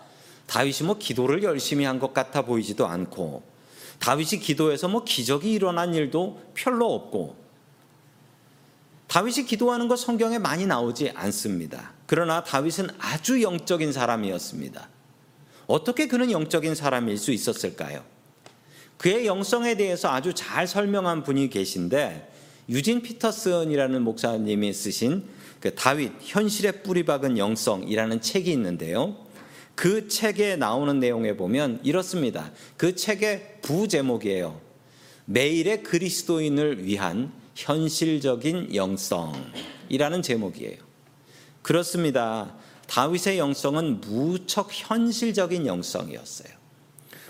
다윗이 0.47 0.87
뭐 0.87 0.99
기도를 0.99 1.43
열심히 1.43 1.85
한 1.85 1.99
것 1.99 2.15
같아 2.15 2.43
보이지도 2.43 2.87
않고, 2.87 3.43
다윗이 3.99 4.41
기도해서 4.41 4.87
뭐 4.87 5.03
기적이 5.03 5.53
일어난 5.53 5.95
일도 5.95 6.41
별로 6.55 6.95
없고, 6.95 7.35
다윗이 9.09 9.45
기도하는 9.47 9.89
것 9.89 9.99
성경에 9.99 10.39
많이 10.39 10.65
나오지 10.65 11.11
않습니다. 11.13 11.91
그러나 12.07 12.45
다윗은 12.45 12.89
아주 13.01 13.43
영적인 13.43 13.93
사람이었습니다. 13.93 14.89
어떻게 15.67 16.07
그는 16.07 16.31
영적인 16.31 16.77
사람일 16.77 17.19
수 17.19 17.33
있었을까요? 17.33 18.12
그의 19.03 19.27
영성에 19.27 19.75
대해서 19.75 20.09
아주 20.11 20.33
잘 20.33 20.69
설명한 20.69 21.25
분이 21.25 21.51
계신데 21.51 22.31
유진 22.69 23.03
피터슨이라는 23.03 24.01
목사님이 24.01 24.73
쓰신 24.73 25.25
그 25.59 25.75
다윗 25.75 26.13
현실에 26.21 26.71
뿌리 26.83 27.05
박은 27.05 27.37
영성이라는 27.37 28.21
책이 28.21 28.53
있는데요. 28.53 29.17
그 29.75 30.07
책에 30.07 30.55
나오는 30.55 31.01
내용에 31.01 31.37
보면 31.37 31.81
이렇습니다. 31.83 32.53
그 32.77 32.95
책의 32.95 33.59
부제목이에요. 33.63 34.61
매일의 35.25 35.83
그리스도인을 35.83 36.85
위한 36.85 37.33
현실적인 37.57 38.73
영성이라는 38.73 40.23
제목이에요. 40.23 40.77
그렇습니다. 41.63 42.55
다윗의 42.87 43.39
영성은 43.39 44.01
무척 44.01 44.69
현실적인 44.71 45.67
영성이었어요. 45.67 46.62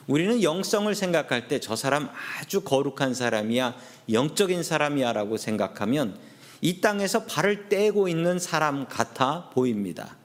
우리는 0.06 0.42
영성을 0.42 0.92
생각할 0.94 1.48
때 1.48 1.60
저 1.60 1.76
사람 1.76 2.08
아주 2.40 2.62
거룩한 2.62 3.14
사람이야, 3.14 3.76
영적인 4.10 4.62
사람이야라고 4.62 5.36
생각하면 5.36 6.18
이 6.60 6.80
땅에서 6.80 7.24
발을 7.24 7.68
떼고 7.68 8.08
있는 8.08 8.38
사람 8.38 8.86
같아 8.88 9.50
보입니다. 9.50 10.16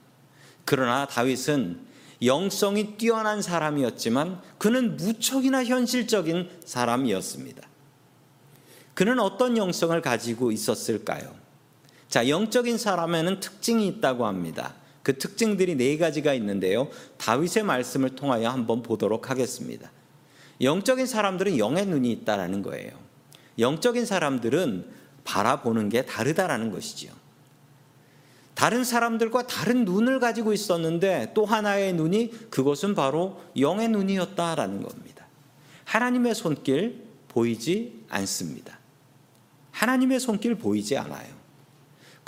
그러나 0.64 1.06
다윗은 1.06 1.80
영성이 2.22 2.96
뛰어난 2.96 3.42
사람이었지만 3.42 4.40
그는 4.58 4.96
무척이나 4.96 5.64
현실적인 5.64 6.50
사람이었습니다. 6.64 7.62
그는 8.94 9.20
어떤 9.20 9.56
영성을 9.56 10.00
가지고 10.02 10.50
있었을까요? 10.50 11.34
자, 12.08 12.28
영적인 12.28 12.78
사람에는 12.78 13.38
특징이 13.40 13.86
있다고 13.86 14.26
합니다. 14.26 14.74
그 15.08 15.16
특징들이 15.16 15.74
네 15.74 15.96
가지가 15.96 16.34
있는데요. 16.34 16.90
다윗의 17.16 17.62
말씀을 17.62 18.10
통하여 18.10 18.50
한번 18.50 18.82
보도록 18.82 19.30
하겠습니다. 19.30 19.90
영적인 20.60 21.06
사람들은 21.06 21.56
영의 21.56 21.86
눈이 21.86 22.12
있다라는 22.12 22.60
거예요. 22.60 22.90
영적인 23.58 24.04
사람들은 24.04 24.84
바라보는 25.24 25.88
게 25.88 26.04
다르다라는 26.04 26.70
것이지요. 26.70 27.10
다른 28.54 28.84
사람들과 28.84 29.46
다른 29.46 29.86
눈을 29.86 30.20
가지고 30.20 30.52
있었는데 30.52 31.32
또 31.32 31.46
하나의 31.46 31.94
눈이 31.94 32.50
그것은 32.50 32.94
바로 32.94 33.40
영의 33.58 33.88
눈이었다라는 33.88 34.82
겁니다. 34.82 35.26
하나님의 35.84 36.34
손길 36.34 37.02
보이지 37.28 38.04
않습니다. 38.10 38.78
하나님의 39.70 40.20
손길 40.20 40.54
보이지 40.56 40.98
않아요. 40.98 41.37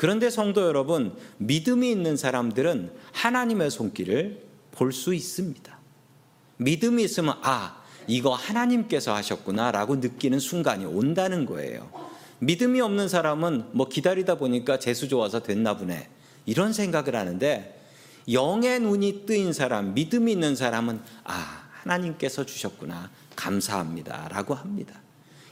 그런데 0.01 0.31
성도 0.31 0.63
여러분, 0.63 1.15
믿음이 1.37 1.91
있는 1.91 2.17
사람들은 2.17 2.91
하나님의 3.13 3.71
손길을 3.71 4.47
볼 4.73 4.95
수 4.95 5.13
있습니다. 5.13 5.79
믿음이 6.57 7.05
있으면, 7.05 7.35
아, 7.43 7.83
이거 8.07 8.33
하나님께서 8.33 9.15
하셨구나 9.15 9.73
라고 9.73 9.97
느끼는 9.97 10.39
순간이 10.39 10.87
온다는 10.87 11.45
거예요. 11.45 11.91
믿음이 12.39 12.81
없는 12.81 13.11
사람은 13.11 13.73
뭐 13.73 13.91
기다리다 13.91 14.37
보니까 14.37 14.79
재수 14.79 15.07
좋아서 15.07 15.43
됐나 15.43 15.77
보네. 15.77 16.09
이런 16.47 16.73
생각을 16.73 17.15
하는데, 17.15 17.79
영의 18.33 18.81
눈이 18.81 19.27
뜨인 19.27 19.53
사람, 19.53 19.93
믿음이 19.93 20.33
있는 20.33 20.57
사람은, 20.57 20.99
아, 21.25 21.69
하나님께서 21.73 22.47
주셨구나. 22.47 23.11
감사합니다. 23.37 24.29
라고 24.31 24.55
합니다. 24.55 24.95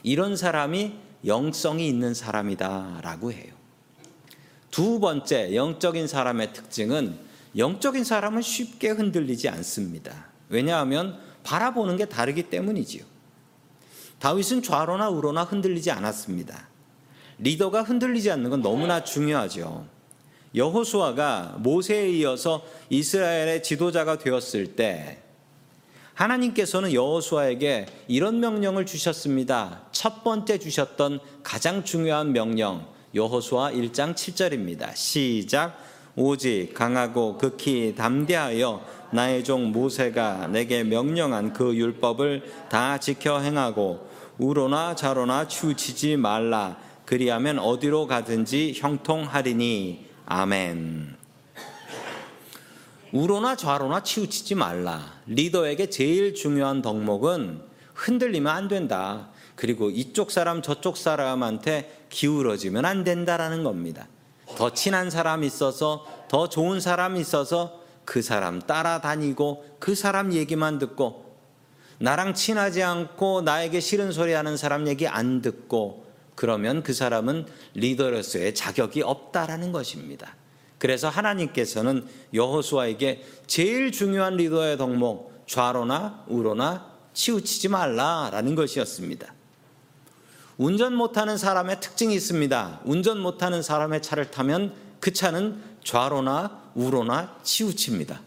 이런 0.03 0.37
사람이 0.37 0.95
영성이 1.27 1.87
있는 1.87 2.15
사람이다 2.15 3.01
라고 3.03 3.31
해요. 3.31 3.58
두 4.71 5.01
번째 5.01 5.55
영적인 5.55 6.07
사람의 6.07 6.53
특징은 6.53 7.19
영적인 7.57 8.05
사람은 8.05 8.43
쉽게 8.43 8.91
흔들리지 8.91 9.49
않습니다. 9.49 10.27
왜냐하면 10.49 11.19
바라보는 11.43 11.97
게 11.97 12.05
다르기 12.05 12.45
때문이지요. 12.45 13.05
다윗은 14.19 14.63
좌로나 14.63 15.09
우로나 15.09 15.45
흔들리지 15.45 15.91
않았습니다. 15.91 16.69
리더가 17.39 17.83
흔들리지 17.83 18.31
않는 18.33 18.51
건 18.51 18.63
너무나 18.63 19.05
중요하죠. 19.05 19.87
여호수아가 20.55 21.57
모세에 21.59 22.11
이어서 22.11 22.63
이스라엘의 22.91 23.63
지도자가 23.63 24.19
되었을 24.19 24.77
때 24.77 25.23
하나님께서는 26.15 26.93
여호수아에게 26.93 27.87
이런 28.09 28.41
명령을 28.41 28.87
주셨습니다. 28.87 29.83
첫 29.93 30.25
번째 30.25 30.59
주셨던 30.59 31.21
가장 31.45 31.85
중요한 31.85 32.33
명령 32.33 32.89
여호수아 33.15 33.73
1장 33.73 34.15
7절입니다. 34.15 34.95
시작 34.95 35.79
오직 36.15 36.75
강하고 36.75 37.39
극히 37.39 37.95
담대하여 37.97 38.85
나의 39.13 39.45
종 39.45 39.73
모세가 39.73 40.49
내게 40.49 40.85
명령한 40.85 41.55
그 41.55 41.75
율법을 41.75 42.43
다 42.69 42.99
지켜 42.99 43.41
행하고 43.41 44.07
우로나 44.37 44.95
좌로나 44.95 45.49
치우치지 45.49 46.17
말라 46.17 46.77
그리하면 47.07 47.59
어디로 47.59 48.07
가든지 48.07 48.75
형통하리니 48.77 50.07
아멘. 50.27 51.17
우로나 53.13 53.57
좌로나 53.57 54.03
치우치지 54.03 54.55
말라. 54.55 55.15
리더에게 55.27 55.89
제일 55.89 56.35
중요한 56.35 56.83
덕목은 56.83 57.63
흔들리면 57.95 58.55
안 58.55 58.69
된다. 58.69 59.31
그리고 59.59 59.91
이쪽 59.91 60.31
사람 60.31 60.63
저쪽 60.63 60.97
사람한테 60.97 62.05
기울어지면 62.11 62.85
안 62.85 63.03
된다라는 63.03 63.65
겁니다. 63.65 64.07
더 64.57 64.73
친한 64.73 65.11
사람 65.11 65.43
있어서 65.43 66.07
더 66.29 66.49
좋은 66.49 66.79
사람 66.79 67.17
있어서 67.17 67.83
그 68.05 68.23
사람 68.23 68.63
따라다니고 68.63 69.79
그 69.81 69.97
사람 69.97 70.33
얘기만 70.33 70.79
듣고 70.79 71.35
나랑 71.99 72.35
친하지 72.35 72.85
않고 72.85 73.43
나에게 73.43 73.81
싫은 73.81 74.13
소리 74.13 74.33
하는 74.33 74.57
사람 74.57 74.87
얘기 74.87 75.09
안 75.09 75.43
듣고 75.43 76.07
그러면 76.37 76.85
그 76.85 76.95
사람은 76.95 77.47
리더로서의 77.75 78.55
자격이 78.55 79.03
없다라는 79.03 79.73
것입니다. 79.73 80.37
그래서 80.79 81.09
하나님께서는 81.09 82.07
여호수아에게 82.33 83.25
제일 83.49 83.91
중요한 83.91 84.37
리더의 84.37 84.79
덕목 84.79 85.47
좌로나 85.49 86.27
우로나 86.29 86.93
치우치지 87.13 87.71
말라라는 87.71 88.55
것이었습니다. 88.55 89.35
운전 90.59 90.95
못하는 90.95 91.39
사람의 91.39 91.81
특징이 91.81 92.15
있습니다. 92.17 92.81
운전 92.85 93.21
못하는 93.21 93.63
사람의 93.63 94.03
차를 94.03 94.33
타면 94.33 94.75
그 94.99 95.13
차는 95.13 95.63
좌로나 95.85 96.71
우로나 96.75 97.37
치우칩니다. 97.45 98.21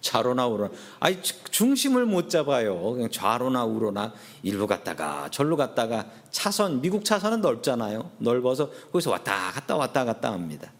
좌로나 0.00 0.48
우로나. 0.48 0.72
아니, 0.98 1.22
중심을 1.22 2.04
못 2.04 2.30
잡아요. 2.30 2.92
그냥 2.92 3.10
좌로나 3.10 3.64
우로나 3.64 4.12
일로 4.42 4.66
갔다가 4.66 5.28
절로 5.30 5.56
갔다가 5.56 6.06
차선, 6.32 6.80
미국 6.80 7.04
차선은 7.04 7.40
넓잖아요. 7.40 8.10
넓어서 8.18 8.70
거기서 8.92 9.12
왔다 9.12 9.52
갔다 9.52 9.76
왔다 9.76 10.04
갔다 10.04 10.32
합니다. 10.32 10.72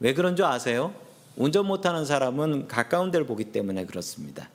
왜 0.00 0.14
그런 0.14 0.34
줄 0.34 0.46
아세요? 0.46 0.94
운전 1.36 1.66
못하는 1.66 2.06
사람은 2.06 2.68
가까운 2.68 3.10
데를 3.10 3.26
보기 3.26 3.52
때문에 3.52 3.84
그렇습니다. 3.84 4.48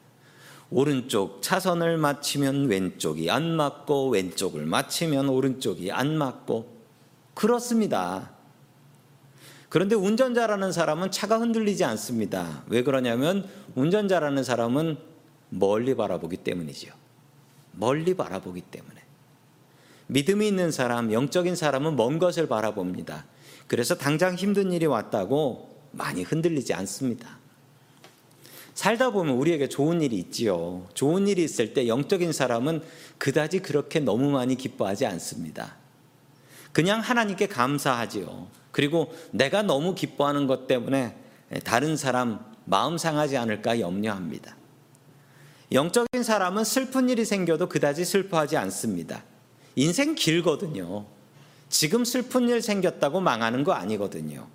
오른쪽 0.70 1.42
차선을 1.42 1.98
맞추면 1.98 2.68
왼쪽이 2.68 3.32
안 3.32 3.56
맞고 3.56 4.10
왼쪽을 4.10 4.66
맞추면 4.66 5.30
오른쪽이 5.30 5.92
안 5.92 6.18
맞고 6.18 6.78
그렇습니다. 7.34 8.32
그런데 9.70 9.96
운전자라는 9.96 10.72
사람은 10.72 11.12
차가 11.12 11.40
흔들리지 11.40 11.84
않습니다. 11.84 12.64
왜 12.68 12.84
그러냐면 12.84 13.48
운전자라는 13.76 14.44
사람은 14.44 14.98
멀리 15.50 15.96
바라보기 15.96 16.38
때문이죠. 16.38 16.94
멀리 17.74 18.14
바라보기 18.16 18.62
때문에. 18.62 18.96
믿음이 20.08 20.48
있는 20.48 20.72
사람, 20.72 21.12
영적인 21.12 21.56
사람은 21.56 21.96
먼 21.96 22.18
것을 22.18 22.48
바라봅니다. 22.48 23.26
그래서 23.68 23.96
당장 23.96 24.36
힘든 24.36 24.72
일이 24.72 24.86
왔다고 24.86 25.70
많이 25.92 26.24
흔들리지 26.24 26.74
않습니다. 26.74 27.37
살다 28.78 29.10
보면 29.10 29.38
우리에게 29.38 29.70
좋은 29.70 30.04
일이 30.04 30.18
있지요. 30.18 30.88
좋은 30.94 31.28
일이 31.28 31.44
있을 31.44 31.74
때 31.74 31.88
영적인 31.88 32.32
사람은 32.32 32.84
그다지 33.18 33.62
그렇게 33.62 34.00
너무 34.00 34.30
많이 34.30 34.56
기뻐하지 34.56 35.08
않습니다. 35.08 35.78
그냥 36.74 37.00
하나님께 37.00 37.48
감사하지요. 37.48 38.48
그리고 38.72 39.12
내가 39.32 39.64
너무 39.64 39.96
기뻐하는 39.96 40.46
것 40.46 40.68
때문에 40.68 41.16
다른 41.64 41.98
사람 41.98 42.40
마음 42.66 43.00
상하지 43.00 43.36
않을까 43.38 43.80
염려합니다. 43.80 44.56
영적인 45.72 46.22
사람은 46.22 46.64
슬픈 46.64 47.10
일이 47.10 47.26
생겨도 47.26 47.70
그다지 47.70 48.06
슬퍼하지 48.06 48.58
않습니다. 48.58 49.24
인생 49.76 50.14
길거든요. 50.14 51.08
지금 51.68 52.06
슬픈 52.06 52.48
일 52.48 52.62
생겼다고 52.62 53.22
망하는 53.22 53.64
거 53.64 53.72
아니거든요. 53.72 54.48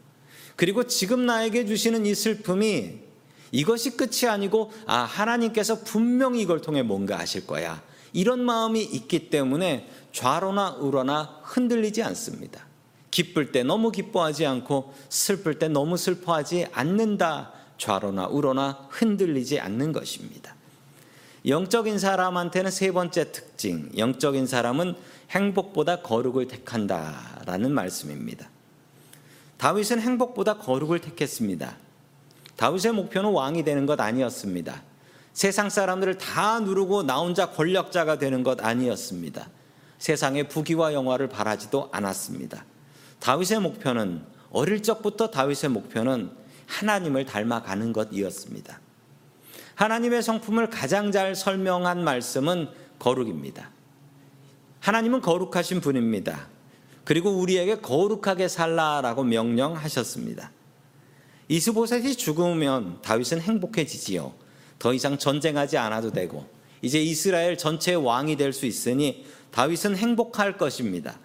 그리고 0.54 0.86
지금 0.86 1.26
나에게 1.26 1.66
주시는 1.66 2.06
이 2.06 2.14
슬픔이 2.14 3.10
이것이 3.52 3.96
끝이 3.96 4.28
아니고 4.28 4.72
아 4.86 5.02
하나님께서 5.02 5.84
분명히 5.84 6.40
이걸 6.40 6.60
통해 6.60 6.82
뭔가 6.82 7.18
하실 7.18 7.46
거야. 7.46 7.80
이런 8.12 8.44
마음이 8.44 8.82
있기 8.82 9.30
때문에 9.30 9.88
좌로나 10.12 10.72
우로나 10.72 11.40
흔들리지 11.44 12.02
않습니다. 12.02 12.66
기쁠 13.10 13.52
때 13.52 13.62
너무 13.62 13.92
기뻐하지 13.92 14.46
않고 14.46 14.94
슬플 15.08 15.58
때 15.58 15.68
너무 15.68 15.96
슬퍼하지 15.96 16.66
않는다. 16.72 17.52
좌로나 17.78 18.26
우로나 18.26 18.86
흔들리지 18.90 19.60
않는 19.60 19.92
것입니다. 19.92 20.54
영적인 21.46 21.98
사람한테는 21.98 22.70
세 22.70 22.92
번째 22.92 23.32
특징, 23.32 23.90
영적인 23.96 24.46
사람은 24.46 24.94
행복보다 25.30 26.00
거룩을 26.00 26.46
택한다라는 26.46 27.72
말씀입니다. 27.72 28.48
다윗은 29.58 30.00
행복보다 30.00 30.58
거룩을 30.58 31.00
택했습니다. 31.00 31.76
다윗의 32.62 32.92
목표는 32.92 33.32
왕이 33.32 33.64
되는 33.64 33.86
것 33.86 34.00
아니었습니다. 34.00 34.84
세상 35.32 35.68
사람들을 35.68 36.18
다 36.18 36.60
누르고 36.60 37.02
나 37.02 37.18
혼자 37.18 37.50
권력자가 37.50 38.18
되는 38.18 38.44
것 38.44 38.64
아니었습니다. 38.64 39.48
세상의 39.98 40.48
부귀와 40.48 40.92
영화를 40.92 41.28
바라지도 41.28 41.88
않았습니다. 41.90 42.64
다윗의 43.18 43.58
목표는 43.58 44.22
어릴 44.52 44.80
적부터 44.80 45.32
다윗의 45.32 45.70
목표는 45.70 46.30
하나님을 46.68 47.26
닮아가는 47.26 47.92
것이었습니다. 47.92 48.78
하나님의 49.74 50.22
성품을 50.22 50.70
가장 50.70 51.10
잘 51.10 51.34
설명한 51.34 52.04
말씀은 52.04 52.68
거룩입니다. 53.00 53.70
하나님은 54.78 55.20
거룩하신 55.20 55.80
분입니다. 55.80 56.46
그리고 57.02 57.30
우리에게 57.30 57.80
거룩하게 57.80 58.46
살라라고 58.46 59.24
명령하셨습니다. 59.24 60.52
이스보셋이 61.52 62.16
죽으면 62.16 63.02
다윗은 63.02 63.42
행복해지지요. 63.42 64.32
더 64.78 64.94
이상 64.94 65.18
전쟁하지 65.18 65.76
않아도 65.76 66.10
되고 66.10 66.46
이제 66.80 66.98
이스라엘 66.98 67.58
전체의 67.58 67.98
왕이 68.02 68.36
될 68.36 68.54
수 68.54 68.64
있으니 68.64 69.26
다윗은 69.50 69.98
행복할 69.98 70.56
것입니다. 70.56 71.18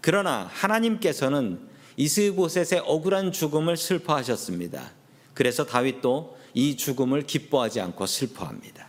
그러나 0.00 0.50
하나님께서는 0.52 1.60
이스보셋의 1.96 2.82
억울한 2.86 3.30
죽음을 3.30 3.76
슬퍼하셨습니다. 3.76 4.90
그래서 5.32 5.64
다윗도 5.64 6.36
이 6.54 6.76
죽음을 6.76 7.22
기뻐하지 7.22 7.80
않고 7.80 8.04
슬퍼합니다. 8.06 8.88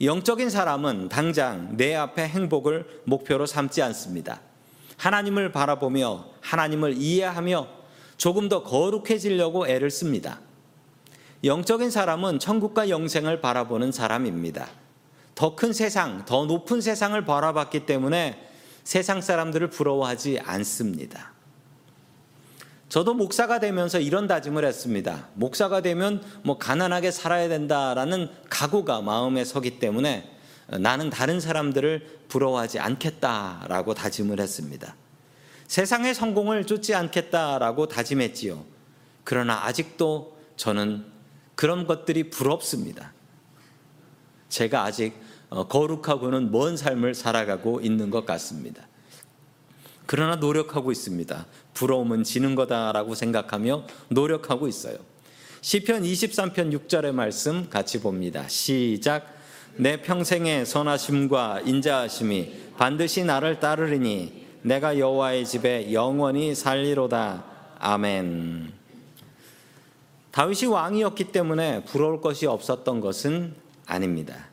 영적인 0.00 0.50
사람은 0.50 1.08
당장 1.08 1.76
내 1.76 1.96
앞에 1.96 2.28
행복을 2.28 3.02
목표로 3.06 3.44
삼지 3.44 3.82
않습니다. 3.82 4.40
하나님을 4.98 5.50
바라보며 5.50 6.26
하나님을 6.42 6.94
이해하며 6.96 7.79
조금 8.20 8.50
더 8.50 8.62
거룩해지려고 8.62 9.66
애를 9.66 9.90
씁니다. 9.90 10.40
영적인 11.42 11.90
사람은 11.90 12.38
천국과 12.38 12.90
영생을 12.90 13.40
바라보는 13.40 13.92
사람입니다. 13.92 14.68
더 15.34 15.56
큰 15.56 15.72
세상, 15.72 16.26
더 16.26 16.44
높은 16.44 16.82
세상을 16.82 17.24
바라봤기 17.24 17.86
때문에 17.86 18.38
세상 18.84 19.22
사람들을 19.22 19.70
부러워하지 19.70 20.38
않습니다. 20.40 21.32
저도 22.90 23.14
목사가 23.14 23.58
되면서 23.58 23.98
이런 23.98 24.26
다짐을 24.26 24.66
했습니다. 24.66 25.28
목사가 25.32 25.80
되면 25.80 26.22
뭐 26.42 26.58
가난하게 26.58 27.12
살아야 27.12 27.48
된다라는 27.48 28.28
각오가 28.50 29.00
마음에 29.00 29.46
서기 29.46 29.78
때문에 29.78 30.30
나는 30.78 31.08
다른 31.08 31.40
사람들을 31.40 32.24
부러워하지 32.28 32.80
않겠다라고 32.80 33.94
다짐을 33.94 34.40
했습니다. 34.40 34.94
세상의 35.70 36.16
성공을 36.16 36.66
쫓지 36.66 36.96
않겠다라고 36.96 37.86
다짐했지요. 37.86 38.64
그러나 39.22 39.66
아직도 39.66 40.36
저는 40.56 41.04
그런 41.54 41.86
것들이 41.86 42.28
부럽습니다. 42.28 43.12
제가 44.48 44.82
아직 44.82 45.14
어, 45.48 45.68
거룩하고는 45.68 46.50
먼 46.50 46.76
삶을 46.76 47.14
살아가고 47.14 47.82
있는 47.82 48.10
것 48.10 48.26
같습니다. 48.26 48.88
그러나 50.06 50.34
노력하고 50.34 50.90
있습니다. 50.90 51.46
부러움은 51.74 52.24
지는 52.24 52.56
거다라고 52.56 53.14
생각하며 53.14 53.86
노력하고 54.08 54.66
있어요. 54.66 54.96
시편 55.60 56.02
23편 56.02 56.76
6절의 56.88 57.12
말씀 57.12 57.70
같이 57.70 58.00
봅니다. 58.00 58.48
시작 58.48 59.24
내 59.76 60.02
평생의 60.02 60.66
선하심과 60.66 61.60
인자하심이 61.60 62.72
반드시 62.76 63.22
나를 63.22 63.60
따르리니 63.60 64.49
내가 64.62 64.98
여호와의 64.98 65.46
집에 65.46 65.92
영원히 65.92 66.54
살리로다. 66.54 67.44
아멘. 67.78 68.72
다윗이 70.32 70.66
왕이었기 70.66 71.32
때문에 71.32 71.84
부러울 71.84 72.20
것이 72.20 72.46
없었던 72.46 73.00
것은 73.00 73.54
아닙니다. 73.86 74.48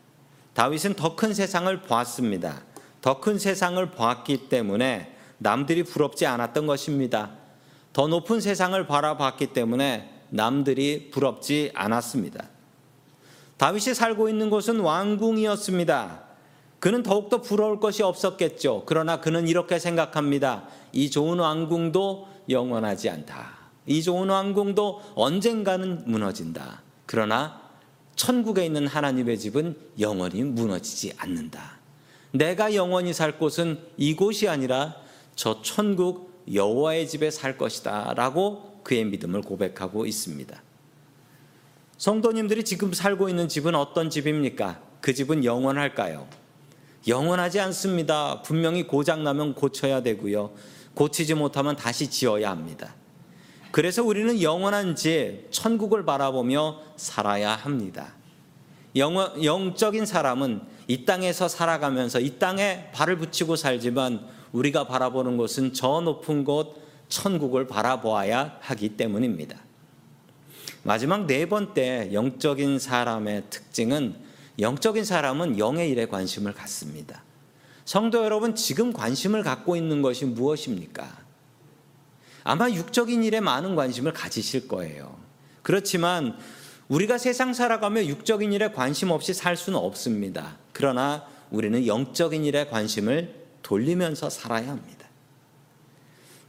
다윗은 0.54 0.96
더 0.96 1.16
큰 1.16 1.34
세상을 1.34 1.82
보았습니다. 1.82 2.62
더 3.02 3.20
큰 3.20 3.38
세상을 3.38 3.86
보았기 3.92 4.50
때문에 4.50 5.14
남들이 5.38 5.84
부럽지 5.84 6.26
않았던 6.26 6.66
것입니다. 6.66 7.32
더 7.94 8.08
높은 8.08 8.42
세상을 8.42 8.88
바라봤기 8.88 9.48
때문에 9.48 10.10
남들이 10.30 11.10
부럽지 11.12 11.72
않았습니다. 11.74 12.46
다윗이 13.58 13.94
살고 13.94 14.30
있는 14.30 14.50
곳은 14.50 14.80
왕궁이었습니다. 14.80 16.27
그는 16.80 17.04
더욱더 17.04 17.42
부러울 17.42 17.80
것이 17.80 18.04
없었겠죠. 18.04 18.84
그러나 18.86 19.20
그는 19.20 19.48
이렇게 19.48 19.80
생각합니다. 19.80 20.68
이 20.92 21.10
좋은 21.10 21.40
왕궁도 21.40 22.28
영원하지 22.50 23.10
않다. 23.10 23.58
이 23.86 24.04
좋은 24.04 24.30
왕궁도 24.30 25.02
언젠가는 25.16 26.04
무너진다. 26.06 26.82
그러나 27.06 27.62
천국에 28.16 28.66
있는 28.66 28.88
하나님의 28.88 29.40
집은 29.40 29.76
영원히 30.00 30.44
무너지지 30.44 31.14
않는다. 31.18 31.78
내가 32.32 32.76
영원히 32.76 33.14
살 33.14 33.38
곳은 33.38 33.80
이곳이 33.98 34.48
아니라 34.48 34.96
저 35.36 35.62
천국 35.62 36.44
여호와의 36.52 37.08
집에 37.08 37.32
살 37.32 37.58
것이다라고 37.58 38.82
그의 38.84 39.06
믿음을 39.06 39.42
고백하고 39.42 40.06
있습니다. 40.06 40.62
성도님들이 41.98 42.64
지금 42.64 42.94
살고 42.94 43.30
있는 43.30 43.48
집은 43.48 43.76
어떤 43.76 44.10
집입니까? 44.10 44.82
그 45.02 45.14
집은 45.14 45.44
영원할까요? 45.44 46.28
영원하지 47.06 47.60
않습니다. 47.60 48.42
분명히 48.42 48.84
고장 48.84 49.24
나면 49.24 49.54
고쳐야 49.54 50.02
되고요. 50.02 50.52
고치지 50.94 51.36
못하면 51.36 51.76
다시 51.76 52.10
지어야 52.10 52.50
합니다. 52.50 52.96
그래서 53.72 54.04
우리는 54.04 54.42
영원한 54.42 54.96
집, 54.96 55.48
천국을 55.52 56.06
바라보며 56.06 56.80
살아야 56.96 57.52
합니다. 57.52 58.16
영, 58.96 59.16
영적인 59.44 60.06
사람은 60.06 60.62
이 60.88 61.06
땅에서 61.06 61.48
살아가면서 61.48 62.20
이 62.20 62.40
땅에 62.40 62.90
발을 62.94 63.18
붙이고 63.18 63.56
살지만 63.56 64.26
우리가 64.52 64.88
바라보는 64.88 65.38
곳은 65.38 65.74
저 65.74 66.02
높은 66.02 66.44
곳, 66.44 66.76
천국을 67.10 67.68
바라보아야 67.68 68.58
하기 68.62 68.98
때문입니다. 68.98 69.58
마지막 70.84 71.26
네 71.26 71.48
번째 71.48 72.10
영적인 72.14 72.80
사람의 72.80 73.44
특징은 73.50 74.16
영적인 74.60 75.06
사람은 75.06 75.60
영의 75.60 75.90
일에 75.90 76.08
관심을 76.08 76.54
갖습니다. 76.54 77.24
성도 77.86 78.24
여러분, 78.24 78.56
지금 78.56 78.92
관심을 78.92 79.44
갖고 79.44 79.76
있는 79.76 80.02
것이 80.02 80.26
무엇입니까? 80.26 81.08
아마 82.44 82.70
육적인 82.70 83.24
일에 83.24 83.40
많은 83.40 83.76
관심을 83.76 84.14
가지실 84.14 84.68
거예요. 84.68 85.18
그렇지만 85.62 86.38
우리가 86.88 87.18
세상 87.18 87.54
살아가며 87.54 88.06
육적인 88.06 88.54
일에 88.54 88.72
관심 88.72 89.12
없이 89.12 89.34
살 89.34 89.58
수는 89.58 89.78
없습니다. 89.78 90.58
그러나 90.72 91.26
우리는 91.52 91.86
영적인 91.86 92.46
일에 92.46 92.68
관심을 92.68 93.36
돌리면서 93.62 94.30
살아야 94.30 94.70
합니다. 94.70 95.08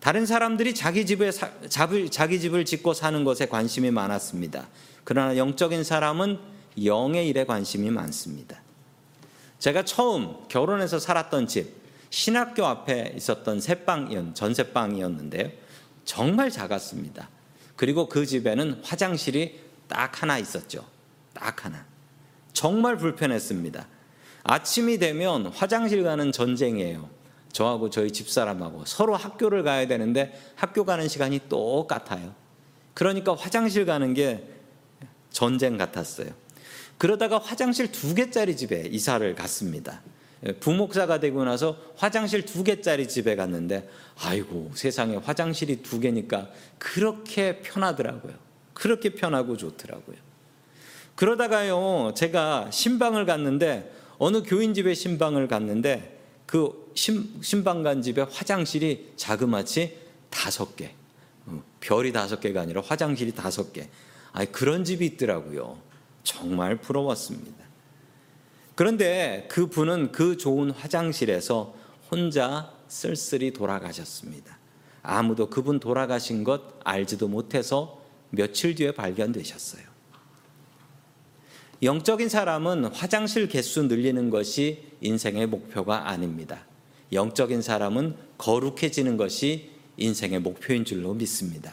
다른 0.00 0.24
사람들이 0.26 0.74
자기 0.74 1.04
집에 1.04 1.30
자기 1.30 2.40
집을 2.40 2.64
짓고 2.64 2.94
사는 2.94 3.24
것에 3.24 3.46
관심이 3.46 3.90
많았습니다. 3.90 4.68
그러나 5.02 5.36
영적인 5.36 5.82
사람은 5.82 6.38
영의 6.84 7.28
일에 7.28 7.44
관심이 7.44 7.90
많습니다. 7.90 8.60
제가 9.58 9.84
처음 9.84 10.36
결혼해서 10.48 10.98
살았던 10.98 11.46
집 11.46 11.74
신학교 12.10 12.64
앞에 12.64 13.12
있었던 13.16 13.60
새방이었 13.60 14.34
전세방이었는데요. 14.34 15.50
정말 16.04 16.50
작았습니다. 16.50 17.28
그리고 17.76 18.08
그 18.08 18.24
집에는 18.24 18.80
화장실이 18.82 19.60
딱 19.88 20.22
하나 20.22 20.38
있었죠. 20.38 20.84
딱 21.34 21.64
하나. 21.64 21.84
정말 22.52 22.96
불편했습니다. 22.96 23.86
아침이 24.44 24.98
되면 24.98 25.46
화장실 25.46 26.02
가는 26.02 26.32
전쟁이에요. 26.32 27.08
저하고 27.52 27.90
저희 27.90 28.10
집사람하고 28.10 28.84
서로 28.84 29.16
학교를 29.16 29.62
가야 29.62 29.86
되는데 29.86 30.38
학교 30.54 30.84
가는 30.84 31.06
시간이 31.08 31.48
똑같아요. 31.48 32.34
그러니까 32.94 33.34
화장실 33.34 33.84
가는 33.86 34.14
게 34.14 34.44
전쟁 35.30 35.76
같았어요. 35.76 36.30
그러다가 36.98 37.38
화장실 37.38 37.90
두 37.92 38.14
개짜리 38.14 38.56
집에 38.56 38.82
이사를 38.90 39.34
갔습니다. 39.36 40.02
부목사가 40.60 41.18
되고 41.20 41.44
나서 41.44 41.76
화장실 41.96 42.44
두 42.44 42.62
개짜리 42.62 43.08
집에 43.08 43.34
갔는데 43.34 43.88
아이고 44.20 44.70
세상에 44.74 45.16
화장실이 45.16 45.82
두 45.82 46.00
개니까 46.00 46.50
그렇게 46.78 47.60
편하더라고요. 47.60 48.34
그렇게 48.74 49.10
편하고 49.10 49.56
좋더라고요. 49.56 50.16
그러다가요 51.14 52.12
제가 52.16 52.70
신방을 52.70 53.26
갔는데 53.26 53.92
어느 54.18 54.42
교인 54.42 54.74
집에 54.74 54.94
신방을 54.94 55.48
갔는데 55.48 56.16
그 56.46 56.92
신, 56.94 57.34
신방 57.42 57.82
간 57.82 58.02
집에 58.02 58.22
화장실이 58.22 59.12
자그마치 59.16 59.98
다섯 60.30 60.76
개 60.76 60.92
어, 61.46 61.62
별이 61.80 62.12
다섯 62.12 62.40
개가 62.40 62.60
아니라 62.60 62.82
화장실이 62.84 63.32
다섯 63.32 63.72
개. 63.72 63.88
아 64.32 64.44
그런 64.44 64.84
집이 64.84 65.04
있더라고요. 65.06 65.87
정말 66.28 66.76
부러웠습니다. 66.76 67.64
그런데 68.74 69.46
그 69.50 69.66
분은 69.66 70.12
그 70.12 70.36
좋은 70.36 70.70
화장실에서 70.70 71.74
혼자 72.10 72.70
쓸쓸히 72.86 73.52
돌아가셨습니다. 73.52 74.58
아무도 75.02 75.48
그분 75.48 75.80
돌아가신 75.80 76.44
것 76.44 76.62
알지도 76.84 77.28
못해서 77.28 78.02
며칠 78.30 78.74
뒤에 78.74 78.92
발견되셨어요. 78.92 79.82
영적인 81.82 82.28
사람은 82.28 82.86
화장실 82.86 83.48
개수 83.48 83.84
늘리는 83.84 84.28
것이 84.28 84.84
인생의 85.00 85.46
목표가 85.46 86.10
아닙니다. 86.10 86.66
영적인 87.12 87.62
사람은 87.62 88.16
거룩해지는 88.36 89.16
것이 89.16 89.70
인생의 89.96 90.40
목표인 90.40 90.84
줄로 90.84 91.14
믿습니다. 91.14 91.72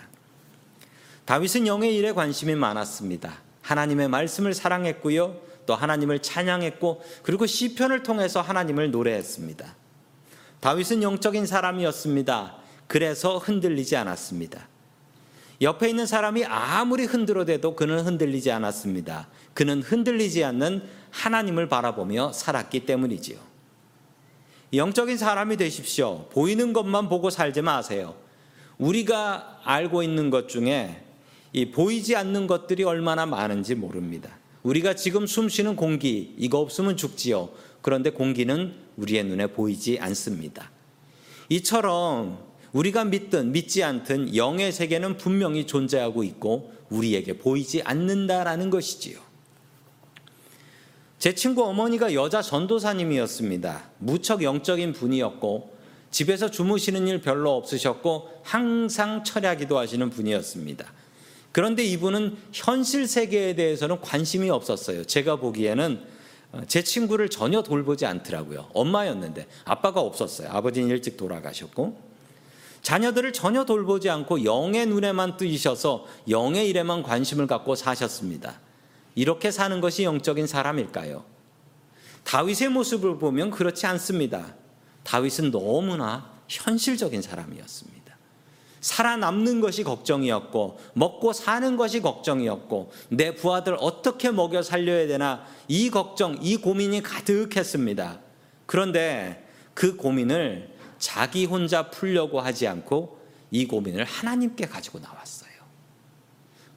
다윗은 1.26 1.68
영의 1.68 1.96
일에 1.96 2.14
관심이 2.14 2.56
많았습니다. 2.56 3.45
하나님의 3.66 4.10
말씀을 4.10 4.54
사랑했고요. 4.54 5.42
또 5.66 5.74
하나님을 5.74 6.20
찬양했고 6.22 7.04
그리고 7.24 7.48
시편을 7.48 8.04
통해서 8.04 8.42
하나님을 8.42 8.92
노래했습니다. 8.92 9.76
다윗은 10.60 11.02
영적인 11.02 11.48
사람이었습니다. 11.48 12.58
그래서 12.88 13.40
흔들리지 13.40 13.96
않았습니다. 13.96 14.68
옆에 15.62 15.90
있는 15.90 16.06
사람이 16.06 16.46
아무리 16.46 17.06
흔들어대도 17.06 17.76
그는 17.76 18.06
흔들리지 18.06 18.52
않았습니다. 18.52 19.28
그는 19.56 19.82
흔들리지 19.82 20.44
않는 20.44 20.84
하나님을 21.10 21.68
바라보며 21.68 22.34
살았기 22.34 22.86
때문이지요. 22.86 23.40
영적인 24.74 25.18
사람이 25.18 25.58
되십시오. 25.58 26.28
보이는 26.30 26.74
것만 26.74 27.10
보고 27.10 27.32
살지 27.32 27.62
마세요. 27.62 28.16
우리가 28.78 29.62
알고 29.64 30.04
있는 30.04 30.30
것 30.30 30.50
중에 30.50 31.05
이 31.56 31.72
보이지 31.72 32.18
않는 32.18 32.48
것들이 32.48 32.84
얼마나 32.84 33.26
많은지 33.26 33.76
모릅니다. 33.76 34.38
우리가 34.64 34.94
지금 34.96 35.26
숨 35.26 35.48
쉬는 35.48 35.78
공기, 35.78 36.36
이거 36.38 36.60
없으면 36.60 36.98
죽지요. 36.98 37.48
그런데 37.82 38.10
공기는 38.10 38.74
우리의 38.98 39.24
눈에 39.24 39.48
보이지 39.48 39.98
않습니다. 40.02 40.70
이처럼 41.48 42.40
우리가 42.74 43.06
믿든 43.06 43.54
믿지 43.54 43.86
않든 43.86 44.36
영의 44.36 44.74
세계는 44.74 45.16
분명히 45.16 45.66
존재하고 45.66 46.26
있고 46.26 46.74
우리에게 46.90 47.38
보이지 47.38 47.84
않는다라는 47.84 48.70
것이지요. 48.70 49.18
제 51.20 51.34
친구 51.36 51.64
어머니가 51.64 52.14
여자 52.14 52.42
전도사님이었습니다. 52.42 53.92
무척 54.00 54.44
영적인 54.44 54.92
분이었고 54.92 55.74
집에서 56.12 56.52
주무시는 56.52 57.08
일 57.08 57.22
별로 57.22 57.56
없으셨고 57.56 58.42
항상 58.44 59.24
철야 59.24 59.56
기도하시는 59.56 60.10
분이었습니다. 60.10 61.05
그런데 61.56 61.86
이분은 61.86 62.36
현실 62.52 63.08
세계에 63.08 63.56
대해서는 63.56 64.02
관심이 64.02 64.50
없었어요. 64.50 65.06
제가 65.06 65.38
보기에는 65.38 66.06
어, 66.52 66.62
제 66.68 66.84
친구를 66.84 67.30
전혀 67.30 67.64
돌보지 67.64 68.06
않더라고요. 68.06 68.72
엄마였는데 68.74 69.48
아빠가 69.64 70.02
없었어요. 70.02 70.50
아버지는 70.52 70.90
일찍 70.90 71.16
돌아가셨고 71.16 71.98
자녀들을 72.82 73.32
전혀 73.32 73.64
돌보지 73.64 74.10
않고 74.10 74.44
영의 74.44 74.86
눈에만 74.88 75.38
뜨이셔서 75.38 76.06
영의 76.28 76.68
일에만 76.68 77.04
관심을 77.04 77.48
갖고 77.48 77.76
사셨습니다. 77.76 78.60
이렇게 79.16 79.50
사는 79.50 79.80
것이 79.80 80.04
영적인 80.04 80.48
사람일까요? 80.48 81.24
다윗의 82.26 82.68
모습을 82.68 83.18
보면 83.18 83.52
그렇지 83.52 83.86
않습니다. 83.86 84.54
다윗은 85.06 85.52
너무나 85.52 86.34
현실적인 86.50 87.22
사람이었습니다. 87.22 88.05
살아남는 88.86 89.62
것이 89.62 89.84
걱정이었고 89.84 90.78
먹고 90.94 91.34
사는 91.34 91.76
것이 91.76 92.02
걱정이었고 92.02 92.92
내 93.10 93.34
부하들 93.34 93.78
어떻게 93.80 94.30
먹여 94.30 94.62
살려야 94.62 95.08
되나 95.08 95.44
이 95.68 95.90
걱정, 95.90 96.38
이 96.40 96.58
고민이 96.58 97.02
가득했습니다. 97.02 98.20
그런데 98.68 99.44
그 99.74 99.96
고민을 99.96 100.70
자기 101.00 101.46
혼자 101.46 101.90
풀려고 101.90 102.40
하지 102.40 102.68
않고 102.68 103.18
이 103.50 103.66
고민을 103.66 104.04
하나님께 104.04 104.68
가지고 104.68 105.00
나왔어요. 105.00 105.50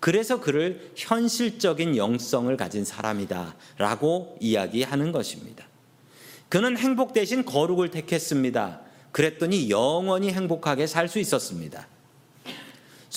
그래서 0.00 0.40
그를 0.40 0.92
현실적인 0.96 1.98
영성을 1.98 2.56
가진 2.56 2.86
사람이다 2.86 3.54
라고 3.76 4.38
이야기하는 4.40 5.12
것입니다. 5.12 5.66
그는 6.48 6.78
행복 6.78 7.12
대신 7.12 7.44
거룩을 7.44 7.90
택했습니다. 7.90 8.80
그랬더니 9.12 9.68
영원히 9.68 10.32
행복하게 10.32 10.86
살 10.86 11.08
수 11.08 11.18
있었습니다. 11.18 11.86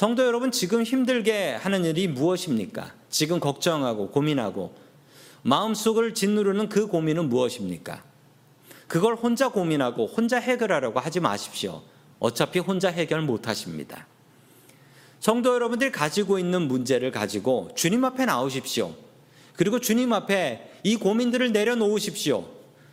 성도 0.02 0.26
여러분, 0.26 0.50
지금 0.50 0.82
힘들게 0.82 1.52
하는 1.52 1.86
일이 1.86 2.08
무엇입니까? 2.08 2.92
지금 3.12 3.40
걱정하고 3.40 4.10
고민하고 4.10 4.74
마음속을 5.44 6.16
짓누르는 6.16 6.70
그 6.70 6.88
고민은 6.88 7.30
무엇입니까? 7.30 8.04
그걸 8.88 9.14
혼자 9.14 9.50
고민하고 9.50 10.08
혼자 10.08 10.40
해결하려고 10.40 11.00
하지 11.00 11.20
마십시오. 11.20 11.84
어차피 12.18 12.58
혼자 12.58 12.90
해결 12.90 13.22
못 13.22 13.48
하십니다. 13.48 14.08
성도 15.20 15.54
여러분들이 15.54 15.92
가지고 15.92 16.40
있는 16.40 16.64
문제를 16.64 17.12
가지고 17.12 17.70
주님 17.76 18.04
앞에 18.04 18.26
나오십시오. 18.26 18.96
그리고 19.54 19.80
주님 19.80 20.14
앞에 20.14 20.80
이 20.84 20.96
고민들을 20.96 21.52
내려놓으십시오. 21.52 22.44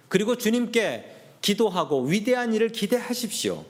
그리고 0.08 0.36
주님께 0.36 1.38
기도하고 1.40 2.02
위대한 2.02 2.52
일을 2.52 2.68
기대하십시오. 2.68 3.64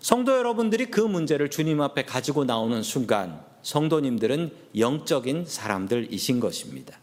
성도 0.00 0.36
여러분들이 0.36 0.86
그 0.86 1.00
문제를 1.00 1.50
주님 1.50 1.80
앞에 1.80 2.04
가지고 2.04 2.44
나오는 2.44 2.82
순간 2.82 3.40
성도님들은 3.62 4.52
영적인 4.78 5.44
사람들이신 5.46 6.40
것입니다. 6.40 6.98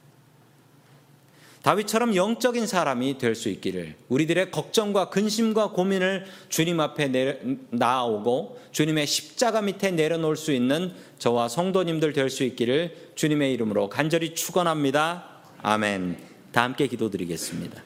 다윗처럼 1.61 2.15
영적인 2.15 2.67
사람이 2.67 3.17
될 3.17 3.33
수 3.33 3.49
있기를 3.49 3.95
우리들의 4.09 4.51
걱정과 4.51 5.09
근심과 5.09 5.71
고민을 5.71 6.25
주님 6.47 6.79
앞에 6.79 7.07
내려, 7.07 7.33
나오고 7.71 8.59
주님의 8.71 9.07
십자가 9.07 9.63
밑에 9.63 9.89
내려놓을 9.89 10.35
수 10.35 10.51
있는 10.51 10.93
저와 11.17 11.47
성도님들 11.49 12.13
될 12.13 12.29
수 12.29 12.43
있기를 12.43 13.11
주님의 13.15 13.51
이름으로 13.53 13.89
간절히 13.89 14.35
축원합니다. 14.35 15.25
아멘. 15.63 16.19
다 16.51 16.61
함께 16.61 16.85
기도드리겠습니다. 16.85 17.81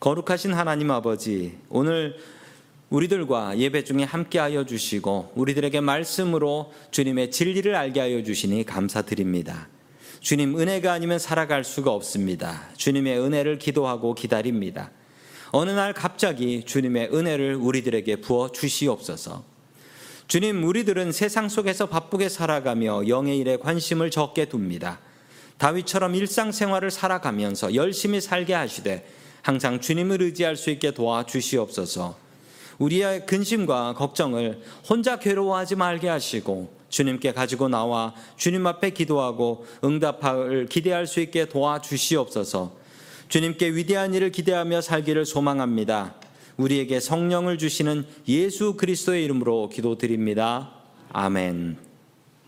거룩하신 0.00 0.52
하나님 0.52 0.90
아버지, 0.90 1.56
오늘 1.68 2.16
우리들과 2.90 3.56
예배 3.58 3.84
중에 3.84 4.02
함께하여 4.02 4.66
주시고 4.66 5.32
우리들에게 5.36 5.80
말씀으로 5.80 6.72
주님의 6.90 7.30
진리를 7.30 7.74
알게 7.74 8.00
하여 8.00 8.22
주시니 8.22 8.64
감사드립니다. 8.64 9.68
주님 10.20 10.58
은혜가 10.58 10.92
아니면 10.92 11.18
살아갈 11.18 11.64
수가 11.64 11.92
없습니다. 11.92 12.68
주님의 12.76 13.20
은혜를 13.20 13.58
기도하고 13.58 14.14
기다립니다. 14.14 14.90
어느 15.52 15.70
날 15.70 15.94
갑자기 15.94 16.64
주님의 16.64 17.10
은혜를 17.12 17.54
우리들에게 17.56 18.16
부어 18.16 18.52
주시옵소서. 18.52 19.44
주님, 20.28 20.62
우리들은 20.62 21.10
세상 21.10 21.48
속에서 21.48 21.86
바쁘게 21.86 22.28
살아가며 22.28 23.08
영의 23.08 23.38
일에 23.38 23.56
관심을 23.56 24.12
적게 24.12 24.46
둡니다. 24.46 25.00
다윗처럼 25.58 26.14
일상생활을 26.14 26.92
살아가면서 26.92 27.74
열심히 27.74 28.20
살게 28.20 28.54
하시되 28.54 29.08
항상 29.42 29.80
주님을 29.80 30.22
의지할 30.22 30.56
수 30.56 30.70
있게 30.70 30.92
도와 30.92 31.26
주시옵소서. 31.26 32.29
우리의 32.80 33.26
근심과 33.26 33.94
걱정을 33.94 34.60
혼자 34.88 35.18
괴로워하지 35.18 35.76
말게 35.76 36.08
하시고 36.08 36.72
주님께 36.88 37.32
가지고 37.32 37.68
나와 37.68 38.14
주님 38.36 38.66
앞에 38.66 38.90
기도하고 38.90 39.66
응답을 39.84 40.66
기대할 40.66 41.06
수 41.06 41.20
있게 41.20 41.46
도와주시옵소서. 41.48 42.72
주님께 43.28 43.68
위대한 43.74 44.12
일을 44.12 44.32
기대하며 44.32 44.80
살기를 44.80 45.24
소망합니다. 45.24 46.16
우리에게 46.56 46.98
성령을 46.98 47.58
주시는 47.58 48.04
예수 48.26 48.74
그리스도의 48.76 49.24
이름으로 49.24 49.68
기도드립니다. 49.68 50.72
아멘. 51.12 51.89